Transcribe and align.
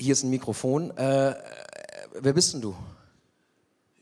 hier 0.00 0.12
ist 0.12 0.22
ein 0.22 0.30
Mikrofon. 0.30 0.96
Äh, 0.96 1.34
wer 2.12 2.32
bist 2.32 2.54
denn 2.54 2.62
du? 2.62 2.74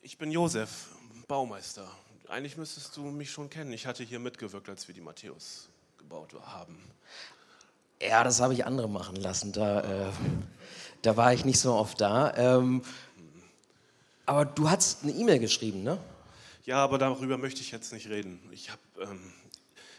Ich 0.03 0.17
bin 0.17 0.31
Josef, 0.31 0.87
Baumeister. 1.27 1.87
Eigentlich 2.29 2.57
müsstest 2.57 2.97
du 2.97 3.03
mich 3.03 3.31
schon 3.31 3.50
kennen. 3.50 3.73
Ich 3.73 3.86
hatte 3.86 4.05
hier 4.05 4.19
mitgewirkt, 4.19 4.69
als 4.69 4.87
wir 4.87 4.95
die 4.95 5.00
Matthäus 5.00 5.69
gebaut 5.99 6.34
haben. 6.47 6.79
Ja, 8.00 8.23
das 8.23 8.41
habe 8.41 8.55
ich 8.55 8.64
andere 8.64 8.89
machen 8.89 9.16
lassen. 9.16 9.53
Da, 9.53 10.09
äh, 10.09 10.12
da 11.03 11.16
war 11.16 11.32
ich 11.32 11.45
nicht 11.45 11.58
so 11.58 11.74
oft 11.74 12.00
da. 12.00 12.32
Ähm, 12.36 12.82
aber 14.24 14.44
du 14.44 14.70
hast 14.70 15.02
eine 15.02 15.12
E-Mail 15.12 15.40
geschrieben, 15.40 15.82
ne? 15.82 15.98
Ja, 16.64 16.84
aber 16.84 16.98
darüber 16.98 17.38
möchte 17.38 17.60
ich 17.60 17.70
jetzt 17.70 17.92
nicht 17.92 18.08
reden. 18.08 18.40
Ich, 18.52 18.70
hab, 18.70 18.78
ähm, 19.00 19.32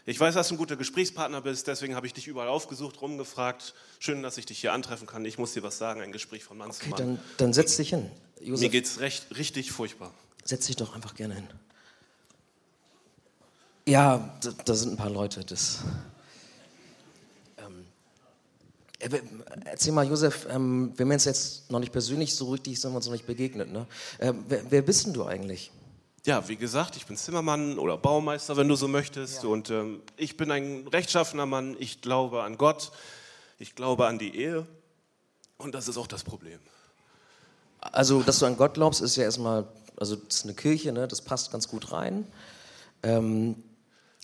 ich 0.10 0.20
weiß, 0.20 0.34
dass 0.34 0.48
du 0.48 0.56
ein 0.56 0.58
guter 0.58 0.76
Gesprächspartner 0.76 1.40
bist, 1.42 1.68
deswegen 1.68 1.96
habe 1.96 2.08
ich 2.08 2.14
dich 2.14 2.26
überall 2.28 2.48
aufgesucht, 2.48 3.00
rumgefragt. 3.00 3.76
Schön, 4.00 4.24
dass 4.24 4.38
ich 4.40 4.46
dich 4.48 4.60
hier 4.60 4.74
antreffen 4.74 5.06
kann. 5.06 5.24
Ich 5.24 5.38
muss 5.38 5.54
dir 5.54 5.62
was 5.62 5.78
sagen, 5.78 6.02
ein 6.02 6.12
Gespräch 6.12 6.44
von 6.44 6.58
Mann 6.58 6.72
Okay, 6.72 6.84
zu 6.86 6.90
Mann. 6.90 6.98
dann, 6.98 7.20
dann 7.38 7.54
setz 7.54 7.78
dich 7.78 7.90
hin. 7.90 8.10
Josef, 8.42 8.64
Mir 8.64 8.70
geht's 8.70 9.00
recht, 9.02 9.38
richtig 9.38 9.72
furchtbar. 9.72 10.12
setz 10.44 10.66
dich 10.66 10.78
doch 10.78 10.96
einfach 10.96 11.14
gerne 11.14 11.36
hin. 11.36 11.48
Ja, 13.88 14.36
da, 14.42 14.50
da 14.66 14.74
sind 14.74 14.94
ein 14.94 14.98
paar 14.98 15.12
Leute. 15.12 15.46
Das, 15.46 15.80
ähm, 17.58 17.86
äh, 19.00 19.10
erzähl 19.66 19.94
mal, 19.94 20.08
Josef, 20.08 20.48
ähm, 20.50 20.92
wir 20.96 21.06
haben 21.06 21.12
uns 21.12 21.26
jetzt 21.26 21.70
noch 21.70 21.80
nicht 21.80 21.92
persönlich 21.92 22.34
so 22.36 22.50
richtig, 22.50 22.80
sind 22.82 22.92
wir 22.92 22.98
uns 22.98 23.06
noch 23.06 23.14
nicht 23.14 23.28
begegnet. 23.28 23.72
Ne? 23.72 23.86
Äh, 24.18 24.34
wer, 24.48 24.72
wer 24.72 24.82
bist 24.82 25.06
denn 25.06 25.14
du 25.14 25.26
eigentlich? 25.26 25.72
Ja, 26.26 26.48
wie 26.50 26.58
gesagt, 26.58 26.98
ich 26.98 27.06
bin 27.06 27.16
Zimmermann 27.16 27.80
oder 27.80 27.98
Baumeister, 27.98 28.58
wenn 28.58 28.68
du 28.68 28.76
so 28.76 28.88
möchtest. 28.88 29.46
Und 29.46 29.70
ähm, 29.70 30.02
ich 30.18 30.36
bin 30.36 30.52
ein 30.52 30.88
rechtschaffener 30.88 31.46
Mann. 31.46 31.78
Ich 31.80 32.02
glaube 32.02 32.44
an 32.44 32.58
Gott. 32.58 32.92
Ich 33.58 33.76
glaube 33.76 34.08
an 34.08 34.20
die 34.20 34.36
Ehe. 34.36 34.68
Und 35.58 35.76
das 35.76 35.88
ist 35.88 35.98
auch 35.98 36.08
das 36.08 36.24
Problem. 36.24 36.60
Also, 37.80 38.22
dass 38.22 38.40
du 38.40 38.46
an 38.46 38.58
Gott 38.58 38.74
glaubst, 38.74 39.02
ist 39.02 39.16
ja 39.16 39.24
erstmal, 39.24 39.66
also 39.96 40.18
das 40.18 40.38
ist 40.38 40.44
eine 40.44 40.54
Kirche, 40.54 40.92
ne? 40.92 41.08
das 41.08 41.22
passt 41.22 41.52
ganz 41.52 41.68
gut 41.68 41.92
rein. 41.94 42.28
Ähm, 43.04 43.64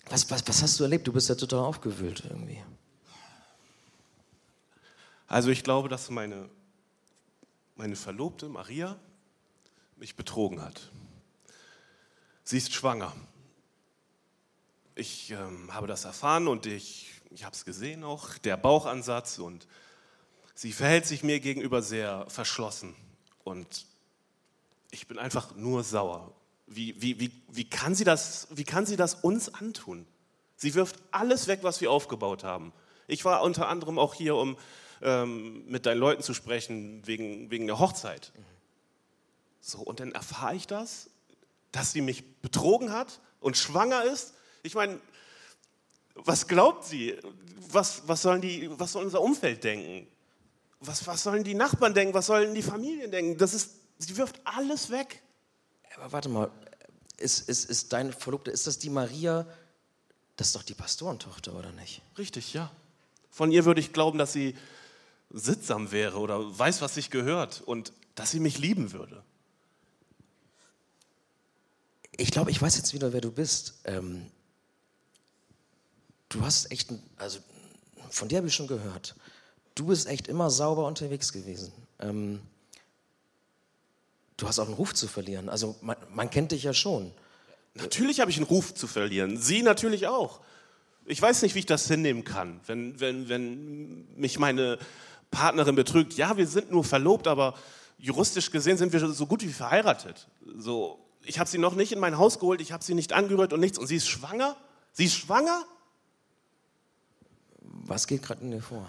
was, 0.08 0.30
was, 0.30 0.46
was 0.46 0.62
hast 0.62 0.78
du 0.78 0.84
erlebt? 0.84 1.06
Du 1.06 1.12
bist 1.12 1.28
ja 1.28 1.34
total 1.34 1.60
aufgewühlt 1.60 2.22
irgendwie. 2.28 2.62
Also 5.26 5.50
ich 5.50 5.64
glaube, 5.64 5.88
dass 5.88 6.10
meine, 6.10 6.48
meine 7.74 7.96
Verlobte 7.96 8.48
Maria 8.48 8.96
mich 9.96 10.14
betrogen 10.14 10.62
hat. 10.62 10.92
Sie 12.48 12.58
ist 12.58 12.72
schwanger. 12.72 13.12
Ich 14.94 15.32
ähm, 15.32 15.74
habe 15.74 15.88
das 15.88 16.04
erfahren 16.04 16.46
und 16.46 16.64
ich, 16.64 17.10
ich 17.30 17.42
habe 17.42 17.56
es 17.56 17.64
gesehen 17.64 18.04
auch, 18.04 18.38
der 18.38 18.56
Bauchansatz 18.56 19.40
und 19.40 19.66
sie 20.54 20.72
verhält 20.72 21.06
sich 21.06 21.24
mir 21.24 21.40
gegenüber 21.40 21.82
sehr 21.82 22.24
verschlossen 22.28 22.94
und 23.42 23.86
ich 24.92 25.08
bin 25.08 25.18
einfach 25.18 25.56
nur 25.56 25.82
sauer. 25.82 26.32
Wie, 26.68 26.94
wie, 27.02 27.18
wie, 27.18 27.32
wie, 27.48 27.68
kann 27.68 27.96
sie 27.96 28.04
das, 28.04 28.46
wie 28.52 28.62
kann 28.62 28.86
sie 28.86 28.96
das 28.96 29.16
uns 29.16 29.52
antun? 29.52 30.06
Sie 30.54 30.76
wirft 30.76 31.02
alles 31.10 31.48
weg, 31.48 31.60
was 31.62 31.80
wir 31.80 31.90
aufgebaut 31.90 32.44
haben. 32.44 32.72
Ich 33.08 33.24
war 33.24 33.42
unter 33.42 33.66
anderem 33.66 33.98
auch 33.98 34.14
hier, 34.14 34.36
um 34.36 34.56
ähm, 35.02 35.66
mit 35.66 35.84
deinen 35.84 35.98
Leuten 35.98 36.22
zu 36.22 36.32
sprechen, 36.32 37.04
wegen, 37.08 37.50
wegen 37.50 37.66
der 37.66 37.80
Hochzeit. 37.80 38.30
So, 39.60 39.78
und 39.78 39.98
dann 39.98 40.12
erfahre 40.12 40.54
ich 40.54 40.68
das, 40.68 41.10
dass 41.72 41.92
sie 41.92 42.00
mich 42.00 42.40
betrogen 42.40 42.92
hat 42.92 43.20
und 43.40 43.56
schwanger 43.56 44.04
ist. 44.04 44.34
Ich 44.62 44.74
meine, 44.74 45.00
was 46.14 46.46
glaubt 46.48 46.84
sie? 46.84 47.16
Was, 47.70 48.02
was, 48.06 48.22
sollen 48.22 48.40
die, 48.40 48.68
was 48.78 48.92
soll 48.92 49.04
unser 49.04 49.20
Umfeld 49.20 49.64
denken? 49.64 50.06
Was, 50.80 51.06
was 51.06 51.22
sollen 51.22 51.44
die 51.44 51.54
Nachbarn 51.54 51.94
denken? 51.94 52.14
Was 52.14 52.26
sollen 52.26 52.54
die 52.54 52.62
Familien 52.62 53.10
denken? 53.10 53.38
Das 53.38 53.54
ist, 53.54 53.76
sie 53.98 54.16
wirft 54.16 54.40
alles 54.44 54.90
weg. 54.90 55.22
Aber 55.96 56.12
warte 56.12 56.28
mal, 56.28 56.50
ist, 57.16 57.48
ist, 57.48 57.68
ist 57.68 57.92
deine 57.92 58.12
Verlobte, 58.12 58.50
ist 58.50 58.66
das 58.66 58.78
die 58.78 58.90
Maria? 58.90 59.46
Das 60.36 60.48
ist 60.48 60.56
doch 60.56 60.62
die 60.62 60.74
Pastorentochter, 60.74 61.54
oder 61.54 61.72
nicht? 61.72 62.02
Richtig, 62.18 62.52
ja. 62.52 62.70
Von 63.30 63.52
ihr 63.52 63.64
würde 63.64 63.80
ich 63.80 63.92
glauben, 63.92 64.18
dass 64.18 64.32
sie 64.32 64.54
sittsam 65.30 65.92
wäre 65.92 66.18
oder 66.18 66.58
weiß, 66.58 66.82
was 66.82 66.94
sich 66.94 67.10
gehört 67.10 67.62
und 67.62 67.92
dass 68.14 68.30
sie 68.30 68.40
mich 68.40 68.58
lieben 68.58 68.92
würde. 68.92 69.22
Ich 72.16 72.30
glaube, 72.30 72.50
ich 72.50 72.60
weiß 72.60 72.76
jetzt 72.76 72.94
wieder, 72.94 73.12
wer 73.12 73.20
du 73.20 73.30
bist. 73.30 73.80
Ähm, 73.84 74.26
du 76.28 76.42
hast 76.42 76.70
echt, 76.70 76.90
also 77.16 77.40
von 78.10 78.28
dir 78.28 78.38
habe 78.38 78.48
ich 78.48 78.54
schon 78.54 78.66
gehört. 78.66 79.14
Du 79.74 79.86
bist 79.86 80.06
echt 80.06 80.28
immer 80.28 80.50
sauber 80.50 80.86
unterwegs 80.86 81.32
gewesen. 81.32 81.72
Ähm, 81.98 82.40
du 84.38 84.48
hast 84.48 84.58
auch 84.58 84.66
einen 84.66 84.74
Ruf 84.74 84.94
zu 84.94 85.08
verlieren. 85.08 85.48
Also 85.50 85.76
man, 85.82 85.96
man 86.10 86.30
kennt 86.30 86.52
dich 86.52 86.62
ja 86.62 86.72
schon. 86.72 87.12
Natürlich 87.74 88.20
habe 88.20 88.30
ich 88.30 88.38
einen 88.38 88.46
Ruf 88.46 88.74
zu 88.74 88.86
verlieren. 88.86 89.36
Sie 89.36 89.62
natürlich 89.62 90.06
auch. 90.06 90.40
Ich 91.04 91.20
weiß 91.20 91.42
nicht, 91.42 91.54
wie 91.54 91.60
ich 91.60 91.66
das 91.66 91.86
hinnehmen 91.86 92.24
kann, 92.24 92.60
wenn, 92.66 92.98
wenn, 92.98 93.28
wenn 93.28 94.16
mich 94.16 94.38
meine 94.38 94.78
Partnerin 95.30 95.74
betrügt. 95.74 96.14
Ja, 96.14 96.36
wir 96.38 96.46
sind 96.46 96.70
nur 96.70 96.82
verlobt, 96.82 97.26
aber 97.26 97.54
juristisch 97.98 98.50
gesehen 98.50 98.78
sind 98.78 98.92
wir 98.92 99.00
so 99.12 99.26
gut 99.26 99.42
wie 99.42 99.52
verheiratet. 99.52 100.26
So, 100.56 101.05
ich 101.26 101.38
habe 101.38 101.48
sie 101.48 101.58
noch 101.58 101.74
nicht 101.74 101.92
in 101.92 101.98
mein 101.98 102.18
Haus 102.18 102.38
geholt, 102.38 102.60
ich 102.60 102.72
habe 102.72 102.84
sie 102.84 102.94
nicht 102.94 103.12
angerührt 103.12 103.52
und 103.52 103.60
nichts. 103.60 103.78
Und 103.78 103.86
sie 103.86 103.96
ist 103.96 104.08
schwanger? 104.08 104.56
Sie 104.92 105.04
ist 105.04 105.14
schwanger? 105.14 105.64
Was 107.60 108.06
geht 108.06 108.22
gerade 108.22 108.42
in 108.42 108.50
dir 108.50 108.62
vor? 108.62 108.88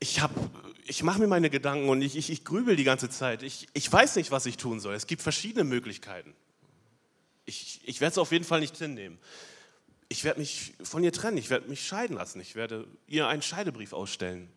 ich 0.00 0.20
habe, 0.20 0.34
ich 0.84 1.02
mache 1.02 1.20
mir 1.20 1.26
meine 1.26 1.50
Gedanken 1.50 1.88
und 1.88 2.02
ich, 2.02 2.16
ich, 2.16 2.30
ich 2.30 2.44
grübel 2.44 2.76
die 2.76 2.84
ganze 2.84 3.10
Zeit. 3.10 3.42
Ich, 3.42 3.68
ich 3.72 3.90
weiß 3.90 4.16
nicht, 4.16 4.30
was 4.30 4.46
ich 4.46 4.56
tun 4.56 4.80
soll. 4.80 4.94
Es 4.94 5.06
gibt 5.06 5.22
verschiedene 5.22 5.64
Möglichkeiten. 5.64 6.34
Ich, 7.46 7.80
ich 7.84 8.00
werde 8.00 8.12
es 8.12 8.18
auf 8.18 8.32
jeden 8.32 8.44
Fall 8.44 8.60
nicht 8.60 8.76
hinnehmen. 8.76 9.18
Ich 10.08 10.24
werde 10.24 10.40
mich 10.40 10.74
von 10.82 11.02
ihr 11.02 11.12
trennen. 11.12 11.36
Ich 11.36 11.50
werde 11.50 11.68
mich 11.68 11.86
scheiden 11.86 12.16
lassen. 12.16 12.40
Ich 12.40 12.54
werde 12.54 12.86
ihr 13.06 13.26
einen 13.26 13.42
Scheidebrief 13.42 13.92
ausstellen. 13.92 14.48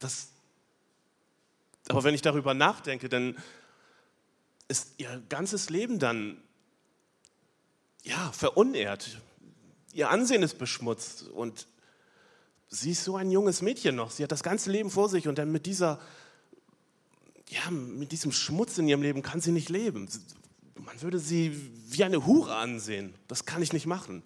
Das, 0.00 0.28
aber 1.88 2.04
wenn 2.04 2.14
ich 2.14 2.22
darüber 2.22 2.54
nachdenke, 2.54 3.08
dann 3.08 3.36
ist 4.68 4.94
ihr 4.96 5.22
ganzes 5.28 5.70
Leben 5.70 5.98
dann 5.98 6.40
ja, 8.02 8.32
verunehrt. 8.32 9.20
Ihr 9.92 10.10
Ansehen 10.10 10.42
ist 10.42 10.58
beschmutzt 10.58 11.28
und 11.28 11.66
sie 12.68 12.92
ist 12.92 13.04
so 13.04 13.16
ein 13.16 13.30
junges 13.30 13.62
Mädchen 13.62 13.96
noch. 13.96 14.10
Sie 14.10 14.22
hat 14.22 14.32
das 14.32 14.42
ganze 14.42 14.70
Leben 14.70 14.90
vor 14.90 15.08
sich 15.08 15.28
und 15.28 15.38
dann 15.38 15.52
mit 15.52 15.66
dieser, 15.66 16.00
ja, 17.48 17.70
mit 17.70 18.12
diesem 18.12 18.32
Schmutz 18.32 18.78
in 18.78 18.88
ihrem 18.88 19.02
Leben 19.02 19.22
kann 19.22 19.40
sie 19.40 19.52
nicht 19.52 19.68
leben. 19.68 20.08
Man 20.76 21.00
würde 21.02 21.18
sie 21.18 21.70
wie 21.88 22.04
eine 22.04 22.26
Hure 22.26 22.56
ansehen. 22.56 23.14
Das 23.28 23.44
kann 23.44 23.62
ich 23.62 23.72
nicht 23.72 23.86
machen. 23.86 24.22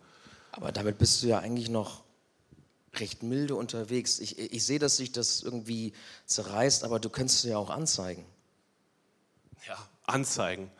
Aber 0.53 0.73
damit 0.73 0.99
bist 0.99 1.23
du 1.23 1.27
ja 1.27 1.39
eigentlich 1.41 1.69
noch 1.69 2.03
recht 3.00 3.22
milde 3.22 3.54
unterwegs. 3.54 4.19
Ich, 4.19 4.38
ich 4.38 4.64
sehe, 4.64 4.78
dass 4.78 4.97
sich 4.97 5.12
das 5.12 5.42
irgendwie 5.42 5.92
zerreißt, 6.26 6.84
aber 6.84 7.00
du 7.00 7.10
könntest 7.10 7.44
ja 7.44 7.59
auch 7.59 7.70
anzeigen. 7.70 8.25
Ja, 9.66 9.88
anzeigen. 10.04 10.70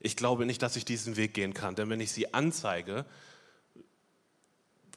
Ich 0.00 0.16
glaube 0.16 0.46
nicht, 0.46 0.62
dass 0.62 0.76
ich 0.76 0.84
diesen 0.84 1.16
Weg 1.16 1.34
gehen 1.34 1.54
kann, 1.54 1.74
denn 1.74 1.90
wenn 1.90 2.00
ich 2.00 2.12
sie 2.12 2.32
anzeige, 2.32 3.04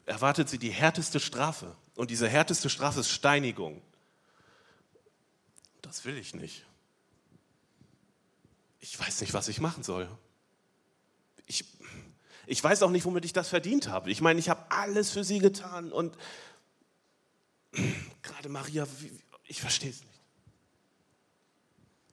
erwartet 0.06 0.48
sie 0.48 0.58
die 0.58 0.70
härteste 0.70 1.20
Strafe. 1.20 1.74
Und 1.96 2.10
diese 2.10 2.28
härteste 2.28 2.70
Strafe 2.70 3.00
ist 3.00 3.10
Steinigung. 3.10 3.82
Das 5.82 6.04
will 6.04 6.16
ich 6.16 6.34
nicht. 6.34 6.64
Ich 8.80 8.98
weiß 8.98 9.20
nicht, 9.20 9.34
was 9.34 9.48
ich 9.48 9.60
machen 9.60 9.82
soll. 9.82 10.08
Ich, 11.46 11.64
ich 12.50 12.62
weiß 12.62 12.82
auch 12.82 12.90
nicht, 12.90 13.04
womit 13.04 13.24
ich 13.24 13.32
das 13.32 13.48
verdient 13.48 13.88
habe. 13.88 14.10
Ich 14.10 14.20
meine, 14.20 14.40
ich 14.40 14.48
habe 14.48 14.64
alles 14.70 15.10
für 15.10 15.22
sie 15.22 15.38
getan 15.38 15.92
und 15.92 16.16
gerade 18.22 18.48
Maria, 18.48 18.86
ich 19.44 19.60
verstehe 19.60 19.90
es 19.90 20.00
nicht. 20.00 20.10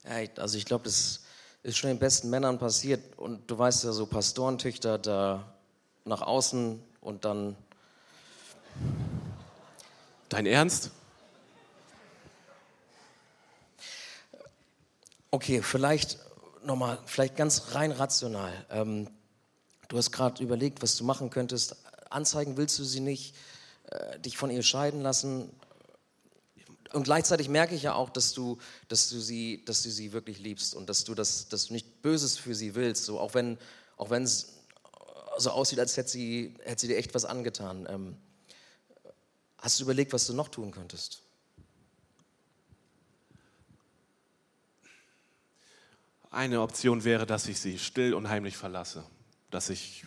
Ja, 0.04 0.42
also 0.42 0.58
ich 0.58 0.66
glaube, 0.66 0.84
das 0.86 1.24
ist 1.64 1.78
schon 1.78 1.90
den 1.90 2.00
besten 2.00 2.30
Männern 2.30 2.60
passiert. 2.60 3.18
Und 3.18 3.50
du 3.50 3.58
weißt 3.58 3.84
ja, 3.84 3.92
so 3.92 4.06
Pastorentöchter 4.06 4.98
da 4.98 5.54
nach 6.06 6.22
außen 6.22 6.82
und 7.02 7.26
dann 7.26 7.58
Dein 10.30 10.46
Ernst? 10.46 10.92
Okay, 15.32 15.62
vielleicht 15.62 16.20
nochmal, 16.64 17.00
vielleicht 17.06 17.36
ganz 17.36 17.74
rein 17.74 17.92
rational. 17.92 18.54
Ähm, 18.70 19.10
du 19.88 19.98
hast 19.98 20.12
gerade 20.12 20.44
überlegt, 20.44 20.82
was 20.82 20.96
du 20.96 21.04
machen 21.04 21.30
könntest. 21.30 21.76
Anzeigen 22.10 22.58
willst 22.58 22.78
du 22.80 22.84
sie 22.84 23.00
nicht, 23.00 23.36
äh, 23.90 24.20
dich 24.20 24.38
von 24.38 24.50
ihr 24.50 24.64
scheiden 24.64 25.02
lassen. 25.02 25.50
Und 26.94 27.04
gleichzeitig 27.04 27.50
merke 27.50 27.76
ich 27.76 27.84
ja 27.84 27.94
auch, 27.94 28.10
dass 28.10 28.34
du, 28.34 28.58
dass 28.88 29.10
du, 29.10 29.20
sie, 29.20 29.64
dass 29.66 29.84
du 29.84 29.92
sie 29.92 30.14
wirklich 30.14 30.40
liebst 30.40 30.74
und 30.74 30.88
dass 30.88 31.04
du, 31.04 31.14
das, 31.14 31.50
dass 31.50 31.68
du 31.68 31.74
nicht 31.74 32.02
Böses 32.02 32.38
für 32.38 32.56
sie 32.56 32.76
willst. 32.76 33.06
So, 33.06 33.20
auch 33.20 33.34
wenn 33.34 33.58
auch 33.98 34.12
es 34.12 34.54
so 35.38 35.52
aussieht, 35.52 35.80
als 35.80 35.98
hätte 35.98 36.10
sie, 36.10 36.56
hätte 36.64 36.82
sie 36.82 36.88
dir 36.88 36.98
echt 36.98 37.14
was 37.14 37.26
angetan. 37.26 37.88
Ähm, 37.90 38.18
Hast 39.60 39.80
du 39.80 39.84
überlegt, 39.84 40.14
was 40.14 40.28
du 40.28 40.34
noch 40.34 40.50
tun 40.50 40.72
könntest? 40.72 41.22
Eine 46.30 46.62
Option 46.62 47.04
wäre, 47.04 47.26
dass 47.26 47.48
ich 47.48 47.60
sie 47.60 47.80
still 47.80 48.14
und 48.14 48.30
heimlich 48.30 48.56
verlasse, 48.56 49.04
dass 49.50 49.70
ich 49.70 50.04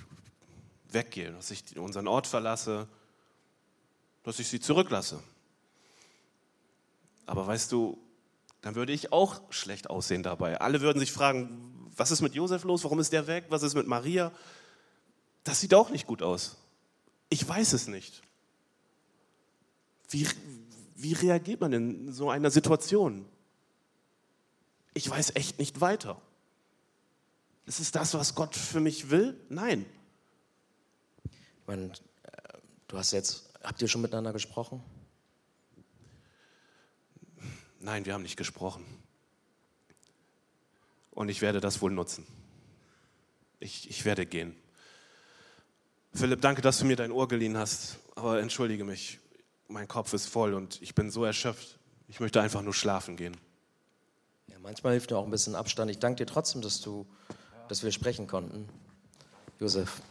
weggehe, 0.89 1.33
dass 1.33 1.51
ich 1.51 1.79
unseren 1.79 2.09
Ort 2.09 2.27
verlasse, 2.27 2.89
dass 4.23 4.39
ich 4.39 4.49
sie 4.49 4.61
zurücklasse. 4.61 5.23
Aber 7.27 7.47
weißt 7.47 7.71
du, 7.73 7.99
dann 8.61 8.75
würde 8.75 8.93
ich 8.93 9.13
auch 9.13 9.41
schlecht 9.51 9.89
aussehen 9.89 10.23
dabei. 10.23 10.61
Alle 10.61 10.81
würden 10.81 10.99
sich 10.99 11.13
fragen, 11.13 11.91
was 11.97 12.11
ist 12.11 12.21
mit 12.21 12.35
Josef 12.35 12.65
los? 12.65 12.85
Warum 12.85 12.99
ist 12.99 13.13
der 13.13 13.27
weg? 13.27 13.47
Was 13.49 13.63
ist 13.63 13.75
mit 13.75 13.87
Maria? 13.87 14.33
Das 15.45 15.61
sieht 15.61 15.75
auch 15.75 15.91
nicht 15.91 16.07
gut 16.07 16.23
aus. 16.23 16.57
Ich 17.29 17.47
weiß 17.49 17.73
es 17.73 17.87
nicht. 17.87 18.23
Wie, 20.09 20.27
wie 20.97 21.13
reagiert 21.13 21.61
man 21.61 21.73
in 21.73 22.13
so 22.13 22.31
einer 22.31 22.51
Situation? 22.51 23.25
Ich 24.93 25.09
weiß 25.09 25.37
echt 25.37 25.59
nicht 25.59 25.81
weiter. 25.81 26.21
Ist 27.71 27.79
es 27.79 27.93
das, 27.93 28.15
was 28.15 28.35
Gott 28.35 28.57
für 28.57 28.81
mich 28.81 29.11
will? 29.11 29.39
Nein. 29.49 29.87
Ich 31.23 31.67
meine, 31.69 31.85
äh, 32.25 32.59
du 32.89 32.99
hast 32.99 33.13
jetzt, 33.13 33.49
habt 33.63 33.81
ihr 33.81 33.87
schon 33.87 34.03
miteinander 34.03 34.33
gesprochen? 34.33 34.83
Nein, 37.79 38.07
wir 38.07 38.15
haben 38.15 38.25
nicht 38.25 38.37
gesprochen. 38.37 38.85
Und 41.13 41.29
ich 41.29 41.43
werde 41.43 41.61
das 41.61 41.81
wohl 41.81 41.93
nutzen. 41.93 42.27
Ich, 43.61 43.89
ich 43.89 44.05
werde 44.05 44.27
gehen. 44.27 44.57
Philipp, 46.13 46.41
danke, 46.41 46.63
dass 46.63 46.81
du 46.81 46.87
mir 46.87 46.97
dein 46.97 47.13
Ohr 47.13 47.29
geliehen 47.29 47.57
hast. 47.57 47.99
Aber 48.17 48.41
entschuldige 48.41 48.83
mich, 48.83 49.21
mein 49.69 49.87
Kopf 49.87 50.13
ist 50.13 50.27
voll 50.27 50.55
und 50.55 50.83
ich 50.83 50.97
bin 50.97 51.09
so 51.09 51.25
erschöpft. 51.25 51.79
Ich 52.09 52.19
möchte 52.19 52.41
einfach 52.41 52.63
nur 52.63 52.75
schlafen 52.75 53.17
gehen. 53.17 53.37
Ja, 54.49 54.59
manchmal 54.59 54.95
hilft 54.95 55.13
mir 55.13 55.19
auch 55.19 55.25
ein 55.25 55.31
bisschen 55.31 55.55
Abstand. 55.55 55.89
Ich 55.93 56.01
danke 56.01 56.17
dir 56.17 56.27
trotzdem, 56.27 56.63
dass, 56.63 56.81
du, 56.81 57.07
dass 57.71 57.85
wir 57.85 57.93
sprechen 57.93 58.27
konnten. 58.27 58.69
Josef. 59.61 60.03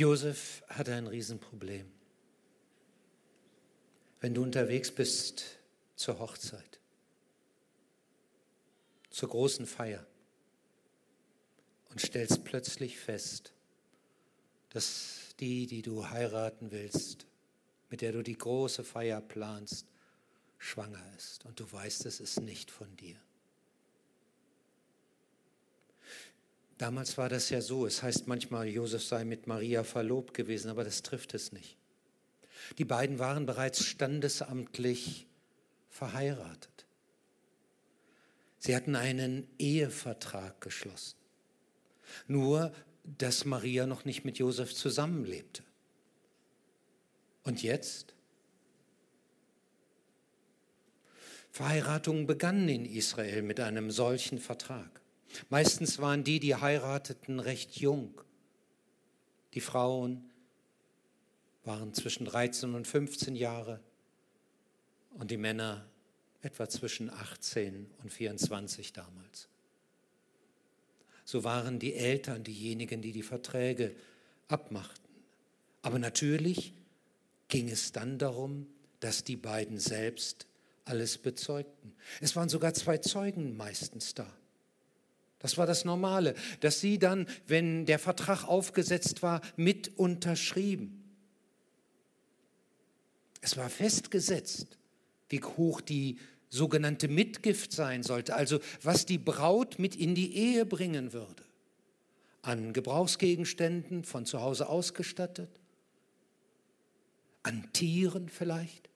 Josef 0.00 0.62
hatte 0.66 0.94
ein 0.94 1.06
Riesenproblem. 1.06 1.86
Wenn 4.22 4.32
du 4.32 4.42
unterwegs 4.42 4.90
bist 4.90 5.58
zur 5.94 6.18
Hochzeit, 6.18 6.80
zur 9.10 9.28
großen 9.28 9.66
Feier 9.66 10.06
und 11.90 12.00
stellst 12.00 12.44
plötzlich 12.44 12.98
fest, 12.98 13.52
dass 14.70 15.34
die, 15.38 15.66
die 15.66 15.82
du 15.82 16.08
heiraten 16.08 16.70
willst, 16.70 17.26
mit 17.90 18.00
der 18.00 18.12
du 18.12 18.22
die 18.22 18.38
große 18.38 18.84
Feier 18.84 19.20
planst, 19.20 19.86
schwanger 20.56 21.04
ist 21.18 21.44
und 21.44 21.60
du 21.60 21.70
weißt, 21.70 22.06
es 22.06 22.20
ist 22.20 22.40
nicht 22.40 22.70
von 22.70 22.96
dir. 22.96 23.20
Damals 26.80 27.18
war 27.18 27.28
das 27.28 27.50
ja 27.50 27.60
so. 27.60 27.84
Es 27.84 28.02
heißt 28.02 28.26
manchmal, 28.26 28.66
Josef 28.66 29.04
sei 29.04 29.26
mit 29.26 29.46
Maria 29.46 29.84
verlobt 29.84 30.32
gewesen, 30.32 30.70
aber 30.70 30.82
das 30.82 31.02
trifft 31.02 31.34
es 31.34 31.52
nicht. 31.52 31.76
Die 32.78 32.86
beiden 32.86 33.18
waren 33.18 33.44
bereits 33.44 33.84
standesamtlich 33.84 35.26
verheiratet. 35.90 36.86
Sie 38.60 38.74
hatten 38.74 38.96
einen 38.96 39.46
Ehevertrag 39.58 40.58
geschlossen. 40.62 41.18
Nur, 42.26 42.72
dass 43.04 43.44
Maria 43.44 43.86
noch 43.86 44.06
nicht 44.06 44.24
mit 44.24 44.38
Josef 44.38 44.74
zusammenlebte. 44.74 45.62
Und 47.42 47.62
jetzt? 47.62 48.14
Verheiratungen 51.50 52.26
begannen 52.26 52.70
in 52.70 52.86
Israel 52.86 53.42
mit 53.42 53.60
einem 53.60 53.90
solchen 53.90 54.38
Vertrag. 54.38 55.02
Meistens 55.48 55.98
waren 55.98 56.24
die, 56.24 56.40
die 56.40 56.56
heirateten, 56.56 57.40
recht 57.40 57.78
jung. 57.78 58.20
Die 59.54 59.60
Frauen 59.60 60.30
waren 61.64 61.94
zwischen 61.94 62.24
13 62.24 62.74
und 62.74 62.86
15 62.86 63.36
Jahre 63.36 63.80
und 65.10 65.30
die 65.30 65.36
Männer 65.36 65.86
etwa 66.42 66.68
zwischen 66.68 67.10
18 67.10 67.90
und 68.02 68.12
24 68.12 68.92
damals. 68.92 69.48
So 71.24 71.44
waren 71.44 71.78
die 71.78 71.94
Eltern 71.94 72.42
diejenigen, 72.42 73.02
die 73.02 73.12
die 73.12 73.22
Verträge 73.22 73.94
abmachten. 74.48 75.10
Aber 75.82 75.98
natürlich 75.98 76.72
ging 77.48 77.68
es 77.68 77.92
dann 77.92 78.18
darum, 78.18 78.66
dass 79.00 79.24
die 79.24 79.36
beiden 79.36 79.78
selbst 79.78 80.46
alles 80.84 81.18
bezeugten. 81.18 81.94
Es 82.20 82.34
waren 82.36 82.48
sogar 82.48 82.74
zwei 82.74 82.98
Zeugen 82.98 83.56
meistens 83.56 84.14
da. 84.14 84.26
Das 85.40 85.56
war 85.56 85.66
das 85.66 85.84
Normale, 85.84 86.34
dass 86.60 86.80
sie 86.80 86.98
dann, 86.98 87.26
wenn 87.46 87.86
der 87.86 87.98
Vertrag 87.98 88.44
aufgesetzt 88.44 89.22
war, 89.22 89.40
mit 89.56 89.98
unterschrieben. 89.98 91.02
Es 93.40 93.56
war 93.56 93.70
festgesetzt, 93.70 94.78
wie 95.30 95.42
hoch 95.42 95.80
die 95.80 96.18
sogenannte 96.50 97.08
Mitgift 97.08 97.72
sein 97.72 98.02
sollte, 98.02 98.34
also 98.34 98.60
was 98.82 99.06
die 99.06 99.18
Braut 99.18 99.78
mit 99.78 99.96
in 99.96 100.14
die 100.14 100.36
Ehe 100.36 100.66
bringen 100.66 101.12
würde. 101.12 101.42
An 102.42 102.72
Gebrauchsgegenständen 102.72 104.04
von 104.04 104.26
zu 104.26 104.42
Hause 104.42 104.68
ausgestattet, 104.68 105.60
an 107.42 107.72
Tieren 107.72 108.28
vielleicht 108.28 108.90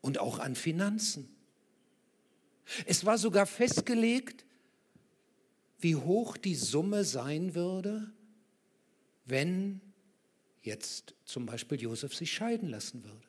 und 0.00 0.18
auch 0.18 0.40
an 0.40 0.56
Finanzen. 0.56 1.28
Es 2.86 3.04
war 3.04 3.18
sogar 3.18 3.46
festgelegt, 3.46 4.44
wie 5.82 5.96
hoch 5.96 6.36
die 6.36 6.54
Summe 6.54 7.04
sein 7.04 7.54
würde, 7.54 8.10
wenn 9.26 9.80
jetzt 10.62 11.14
zum 11.24 11.44
Beispiel 11.44 11.80
Josef 11.80 12.14
sich 12.14 12.32
scheiden 12.32 12.68
lassen 12.68 13.04
würde. 13.04 13.26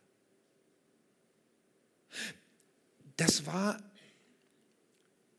Das 3.17 3.45
war 3.47 3.81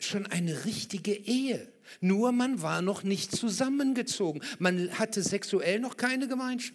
schon 0.00 0.26
eine 0.26 0.64
richtige 0.64 1.14
Ehe. 1.14 1.72
Nur 2.00 2.32
man 2.32 2.62
war 2.62 2.82
noch 2.82 3.04
nicht 3.04 3.34
zusammengezogen. 3.34 4.42
Man 4.58 4.98
hatte 4.98 5.22
sexuell 5.22 5.78
noch 5.78 5.96
keine 5.96 6.26
Gemeinschaft. 6.28 6.74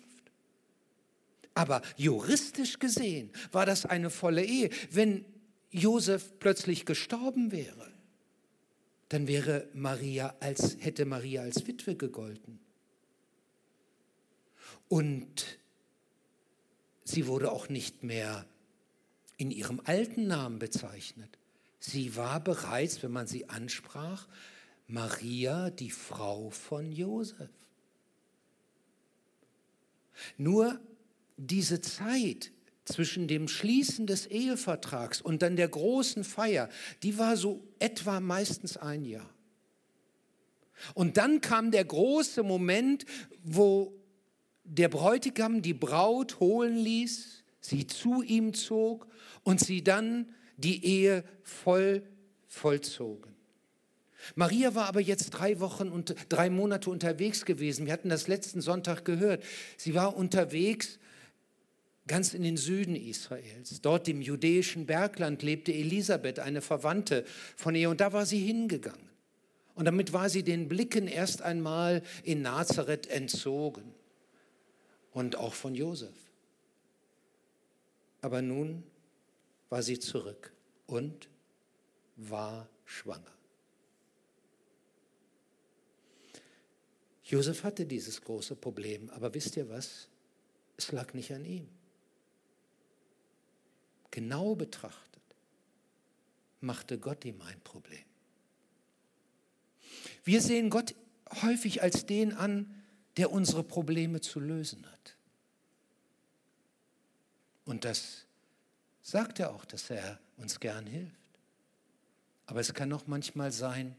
Aber 1.53 1.81
juristisch 1.97 2.79
gesehen 2.79 3.31
war 3.51 3.65
das 3.65 3.85
eine 3.85 4.09
volle 4.09 4.45
Ehe. 4.45 4.69
Wenn 4.91 5.25
Josef 5.71 6.39
plötzlich 6.39 6.85
gestorben 6.85 7.51
wäre, 7.51 7.88
dann 9.09 9.27
wäre 9.27 9.67
Maria 9.73 10.35
als, 10.39 10.77
hätte 10.79 11.05
Maria 11.05 11.41
als 11.41 11.65
Witwe 11.67 11.95
gegolten. 11.95 12.59
Und 14.87 15.59
sie 17.03 17.27
wurde 17.27 17.51
auch 17.51 17.69
nicht 17.69 18.03
mehr 18.03 18.45
in 19.37 19.51
ihrem 19.51 19.81
alten 19.83 20.27
Namen 20.27 20.59
bezeichnet. 20.59 21.37
Sie 21.79 22.15
war 22.15 22.43
bereits, 22.43 23.01
wenn 23.01 23.11
man 23.11 23.25
sie 23.25 23.49
ansprach, 23.49 24.27
Maria, 24.87 25.69
die 25.69 25.91
Frau 25.91 26.49
von 26.49 26.91
Josef. 26.91 27.49
Nur 30.37 30.79
diese 31.37 31.79
Zeit 31.79 32.51
zwischen 32.91 33.27
dem 33.27 33.47
Schließen 33.47 34.07
des 34.07 34.25
Ehevertrags 34.25 35.21
und 35.21 35.41
dann 35.41 35.55
der 35.55 35.67
großen 35.67 36.23
Feier, 36.23 36.69
die 37.03 37.17
war 37.17 37.37
so 37.37 37.63
etwa 37.79 38.19
meistens 38.19 38.77
ein 38.77 39.05
Jahr. 39.05 39.29
Und 40.93 41.17
dann 41.17 41.41
kam 41.41 41.71
der 41.71 41.85
große 41.85 42.43
Moment, 42.43 43.05
wo 43.43 43.93
der 44.63 44.89
Bräutigam 44.89 45.61
die 45.61 45.73
Braut 45.73 46.39
holen 46.39 46.77
ließ, 46.77 47.43
sie 47.59 47.87
zu 47.87 48.23
ihm 48.23 48.53
zog 48.53 49.07
und 49.43 49.59
sie 49.59 49.83
dann 49.83 50.33
die 50.57 50.85
Ehe 50.85 51.23
voll 51.43 52.03
vollzogen. 52.47 53.35
Maria 54.35 54.75
war 54.75 54.87
aber 54.87 54.99
jetzt 54.99 55.31
drei 55.31 55.59
Wochen 55.59 55.89
und 55.89 56.15
drei 56.27 56.49
Monate 56.49 56.89
unterwegs 56.89 57.45
gewesen. 57.45 57.85
Wir 57.85 57.93
hatten 57.93 58.09
das 58.09 58.27
letzten 58.27 58.61
Sonntag 58.61 59.05
gehört. 59.05 59.43
Sie 59.77 59.93
war 59.93 60.15
unterwegs 60.15 60.99
ganz 62.09 62.33
in 62.33 62.43
den 62.43 62.57
Süden 62.57 62.95
Israels. 62.95 63.79
Dort 63.81 64.09
im 64.09 64.21
judäischen 64.21 64.85
Bergland 64.85 65.41
lebte 65.43 65.71
Elisabeth, 65.71 66.39
eine 66.39 66.61
Verwandte 66.61 67.23
von 67.55 67.75
ihr, 67.75 67.89
und 67.89 68.01
da 68.01 68.11
war 68.11 68.25
sie 68.25 68.39
hingegangen. 68.39 69.07
Und 69.75 69.85
damit 69.85 70.11
war 70.11 70.29
sie 70.29 70.43
den 70.43 70.67
Blicken 70.67 71.07
erst 71.07 71.41
einmal 71.41 72.03
in 72.23 72.41
Nazareth 72.41 73.07
entzogen 73.07 73.93
und 75.13 75.37
auch 75.37 75.53
von 75.53 75.73
Josef. 75.73 76.13
Aber 78.19 78.41
nun 78.41 78.83
war 79.69 79.81
sie 79.81 79.99
zurück 79.99 80.51
und 80.87 81.29
war 82.17 82.67
schwanger. 82.83 83.31
Josef 87.23 87.63
hatte 87.63 87.85
dieses 87.85 88.19
große 88.21 88.55
Problem, 88.55 89.09
aber 89.11 89.33
wisst 89.33 89.55
ihr 89.55 89.69
was? 89.69 90.09
Es 90.75 90.91
lag 90.91 91.13
nicht 91.13 91.31
an 91.31 91.45
ihm. 91.45 91.69
Genau 94.11 94.55
betrachtet 94.55 95.09
machte 96.61 96.97
Gott 96.97 97.25
ihm 97.25 97.41
ein 97.41 97.59
Problem. 97.61 98.03
Wir 100.23 100.41
sehen 100.41 100.69
Gott 100.69 100.95
häufig 101.41 101.81
als 101.81 102.05
den 102.05 102.33
an, 102.33 102.83
der 103.17 103.31
unsere 103.31 103.63
Probleme 103.63 104.21
zu 104.21 104.39
lösen 104.39 104.85
hat. 104.85 105.15
Und 107.65 107.85
das 107.85 108.25
sagt 109.01 109.39
er 109.39 109.53
auch, 109.53 109.65
dass 109.65 109.89
er 109.89 110.19
uns 110.37 110.59
gern 110.59 110.85
hilft. 110.85 111.15
Aber 112.45 112.59
es 112.59 112.73
kann 112.73 112.91
auch 112.93 113.07
manchmal 113.07 113.51
sein, 113.51 113.95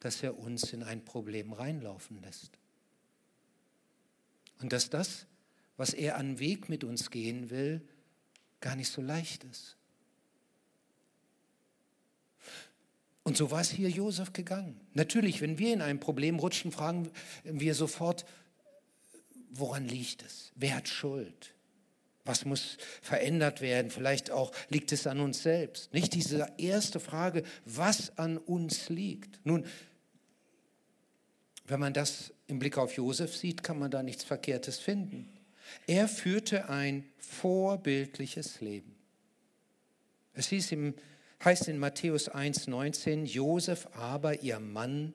dass 0.00 0.22
er 0.22 0.38
uns 0.38 0.72
in 0.72 0.82
ein 0.82 1.04
Problem 1.04 1.52
reinlaufen 1.52 2.20
lässt. 2.22 2.58
Und 4.60 4.72
dass 4.72 4.90
das, 4.90 5.26
was 5.76 5.92
er 5.92 6.16
an 6.16 6.38
Weg 6.38 6.68
mit 6.68 6.84
uns 6.84 7.10
gehen 7.10 7.50
will, 7.50 7.82
gar 8.64 8.76
nicht 8.76 8.90
so 8.90 9.02
leicht 9.02 9.44
ist. 9.44 9.76
Und 13.22 13.36
so 13.36 13.50
war 13.50 13.60
es 13.60 13.70
hier 13.70 13.90
Josef 13.90 14.32
gegangen. 14.32 14.80
Natürlich, 14.94 15.42
wenn 15.42 15.58
wir 15.58 15.74
in 15.74 15.82
ein 15.82 16.00
Problem 16.00 16.38
rutschen, 16.38 16.72
fragen 16.72 17.10
wir 17.44 17.74
sofort, 17.74 18.24
woran 19.50 19.86
liegt 19.86 20.22
es? 20.22 20.50
Wer 20.54 20.76
hat 20.76 20.88
Schuld? 20.88 21.52
Was 22.24 22.46
muss 22.46 22.78
verändert 23.02 23.60
werden? 23.60 23.90
Vielleicht 23.90 24.30
auch 24.30 24.50
liegt 24.70 24.92
es 24.92 25.06
an 25.06 25.20
uns 25.20 25.42
selbst. 25.42 25.92
Nicht 25.92 26.14
diese 26.14 26.50
erste 26.56 27.00
Frage, 27.00 27.42
was 27.66 28.16
an 28.16 28.38
uns 28.38 28.88
liegt. 28.88 29.44
Nun, 29.44 29.66
wenn 31.66 31.80
man 31.80 31.92
das 31.92 32.32
im 32.46 32.58
Blick 32.58 32.78
auf 32.78 32.96
Josef 32.96 33.36
sieht, 33.36 33.62
kann 33.62 33.78
man 33.78 33.90
da 33.90 34.02
nichts 34.02 34.24
Verkehrtes 34.24 34.78
finden. 34.78 35.33
Er 35.86 36.08
führte 36.08 36.68
ein 36.68 37.04
vorbildliches 37.18 38.60
Leben. 38.60 38.94
Es 40.32 40.48
hieß 40.48 40.72
im, 40.72 40.94
heißt 41.44 41.68
in 41.68 41.78
Matthäus 41.78 42.30
1,19, 42.30 43.24
Josef 43.24 43.88
aber 43.92 44.42
ihr 44.42 44.60
Mann, 44.60 45.14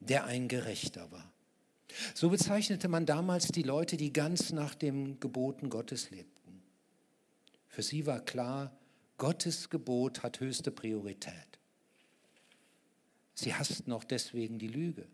der 0.00 0.24
ein 0.24 0.48
Gerechter 0.48 1.10
war. 1.10 1.32
So 2.14 2.30
bezeichnete 2.30 2.88
man 2.88 3.06
damals 3.06 3.48
die 3.48 3.62
Leute, 3.62 3.96
die 3.96 4.12
ganz 4.12 4.52
nach 4.52 4.74
den 4.74 5.18
Geboten 5.20 5.70
Gottes 5.70 6.10
lebten. 6.10 6.62
Für 7.68 7.82
sie 7.82 8.06
war 8.06 8.20
klar, 8.20 8.76
Gottes 9.16 9.70
Gebot 9.70 10.22
hat 10.22 10.40
höchste 10.40 10.70
Priorität. 10.70 11.34
Sie 13.34 13.54
hassten 13.54 13.92
auch 13.92 14.04
deswegen 14.04 14.58
die 14.58 14.68
Lüge. 14.68 15.06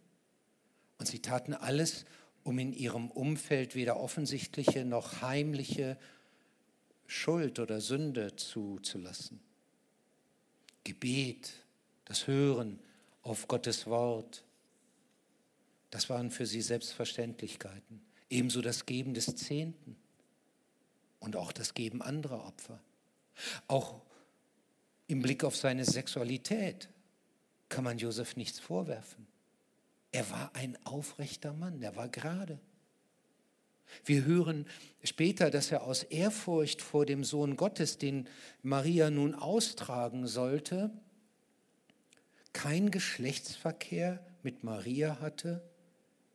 Und 0.99 1.07
sie 1.07 1.21
taten 1.21 1.55
alles, 1.55 2.05
um 2.45 2.59
in 2.59 2.73
ihrem 2.73 3.11
Umfeld 3.11 3.75
weder 3.75 3.99
offensichtliche 3.99 4.85
noch 4.85 5.23
heimliche 5.23 5.97
Schuld 7.07 7.59
oder 7.59 7.81
Sünde 7.81 8.37
zuzulassen. 8.37 9.41
Gebet, 10.85 11.53
das 12.05 12.27
Hören 12.27 12.79
auf 13.23 13.49
Gottes 13.49 13.87
Wort, 13.87 14.45
das 15.91 16.11
waren 16.11 16.31
für 16.31 16.47
sie 16.47 16.61
Selbstverständlichkeiten. 16.61 18.03
Ebenso 18.29 18.61
das 18.61 18.85
Geben 18.85 19.15
des 19.15 19.35
Zehnten 19.37 19.97
und 21.21 21.37
auch 21.37 21.53
das 21.53 21.73
Geben 21.73 22.03
anderer 22.03 22.45
Opfer. 22.45 22.81
Auch 23.69 24.03
im 25.07 25.23
Blick 25.23 25.45
auf 25.45 25.57
seine 25.57 25.85
Sexualität 25.85 26.89
kann 27.69 27.85
man 27.85 27.99
Josef 27.99 28.37
nichts 28.37 28.61
vorwerfen. 28.61 29.27
Er 30.15 30.31
war 30.31 30.53
ein 30.55 30.79
aufrechter 30.85 31.53
Mann, 31.53 31.83
er 31.83 31.97
war 31.97 32.09
gerade. 32.09 32.61
Wir 34.05 34.25
hören 34.25 34.65
später, 35.03 35.51
dass 35.51 35.73
er 35.73 35.83
aus 35.83 36.05
Ehrfurcht 36.05 36.83
vor 36.83 37.05
dem 37.05 37.25
Sohn 37.25 37.57
Gottes, 37.57 37.99
den 37.99 38.29
Maria 38.63 39.11
nun 39.11 39.35
austragen 39.35 40.29
sollte, 40.29 40.93
kein 42.53 42.93
Geschlechtsverkehr 42.93 44.25
mit 44.45 44.63
Maria 44.63 45.19
hatte, 45.21 45.69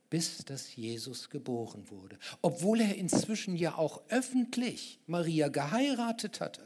bis 0.09 0.43
dass 0.43 0.75
Jesus 0.75 1.29
geboren 1.29 1.89
wurde. 1.89 2.19
Obwohl 2.41 2.81
er 2.81 2.95
inzwischen 2.95 3.55
ja 3.55 3.77
auch 3.77 4.01
öffentlich 4.09 4.99
Maria 5.07 5.47
geheiratet 5.47 6.41
hatte. 6.41 6.65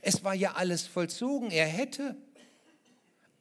Es 0.00 0.24
war 0.24 0.34
ja 0.34 0.54
alles 0.54 0.86
vollzogen, 0.86 1.50
er 1.50 1.66
hätte. 1.66 2.16